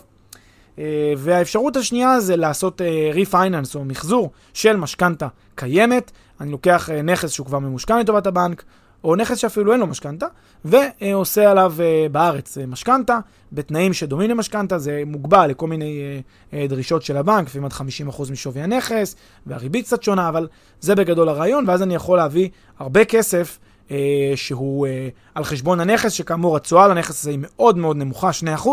אה, 0.79 1.13
והאפשרות 1.17 1.77
השנייה 1.77 2.19
זה 2.19 2.35
לעשות 2.35 2.81
refinance 3.13 3.75
אה, 3.75 3.81
או 3.81 3.85
מחזור 3.85 4.31
של 4.53 4.77
משכנתה 4.77 5.27
קיימת. 5.55 6.11
אני 6.41 6.51
לוקח 6.51 6.89
אה, 6.89 7.01
נכס 7.01 7.31
שהוא 7.31 7.45
כבר 7.45 7.59
ממושכן 7.59 7.99
לטובת 7.99 8.27
הבנק, 8.27 8.63
או 9.03 9.15
נכס 9.15 9.37
שאפילו 9.37 9.71
אין 9.71 9.79
לו 9.79 9.87
משכנתה, 9.87 10.25
ועושה 10.65 11.51
עליו 11.51 11.73
בארץ 12.11 12.57
משכנתה, 12.67 13.19
בתנאים 13.51 13.93
שדומים 13.93 14.29
למשכנתה, 14.29 14.79
זה 14.79 15.03
מוגבל 15.05 15.47
לכל 15.47 15.67
מיני 15.67 16.21
דרישות 16.53 17.03
של 17.03 17.17
הבנק, 17.17 17.47
לפעמים 17.47 17.65
עד 17.65 17.71
50% 17.71 18.31
משווי 18.31 18.61
הנכס, 18.61 19.15
והריבית 19.45 19.85
קצת 19.85 20.03
שונה, 20.03 20.29
אבל 20.29 20.47
זה 20.79 20.95
בגדול 20.95 21.29
הרעיון, 21.29 21.63
ואז 21.67 21.83
אני 21.83 21.95
יכול 21.95 22.17
להביא 22.17 22.49
הרבה 22.79 23.05
כסף 23.05 23.59
אה, 23.91 24.33
שהוא 24.35 24.87
אה, 24.87 25.09
על 25.35 25.43
חשבון 25.43 25.79
הנכס, 25.79 26.11
שכאמור 26.11 26.57
התשואה 26.57 26.85
על 26.85 26.91
הנכס 26.91 27.21
הזה 27.21 27.31
היא 27.31 27.39
מאוד 27.41 27.77
מאוד 27.77 27.97
נמוכה, 27.97 28.29
2%, 28.57 28.67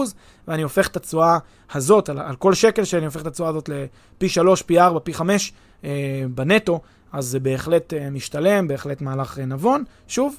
ואני 0.49 0.63
הופך 0.63 0.89
את 0.89 0.97
התשואה 0.97 1.39
הזאת, 1.73 2.09
על, 2.09 2.19
על 2.19 2.37
כל 2.37 2.55
שקל 2.55 2.85
שאני 2.85 3.05
הופך 3.05 3.21
את 3.21 3.27
התשואה 3.27 3.49
הזאת 3.49 3.71
לפי 4.17 4.29
3, 4.29 4.63
פי 4.63 4.81
4, 4.81 5.01
פי 5.01 5.15
5 5.15 5.53
אה, 5.85 5.91
בנטו, 6.35 6.81
אז 7.13 7.27
זה 7.27 7.41
בהחלט 7.41 7.95
אה, 7.95 8.11
משתלם, 8.11 8.69
בהחלט 8.69 9.01
מהלך 9.01 9.39
אה, 9.39 9.45
נבון, 9.45 9.85
שוב, 10.09 10.37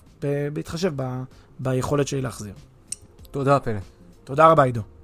בהתחשב 0.53 0.91
ב, 0.95 1.23
ביכולת 1.59 2.07
שלי 2.07 2.21
להחזיר. 2.21 2.53
תודה, 3.31 3.59
פלא. 3.59 3.79
תודה 4.23 4.47
רבה, 4.47 4.63
עידו. 4.63 4.94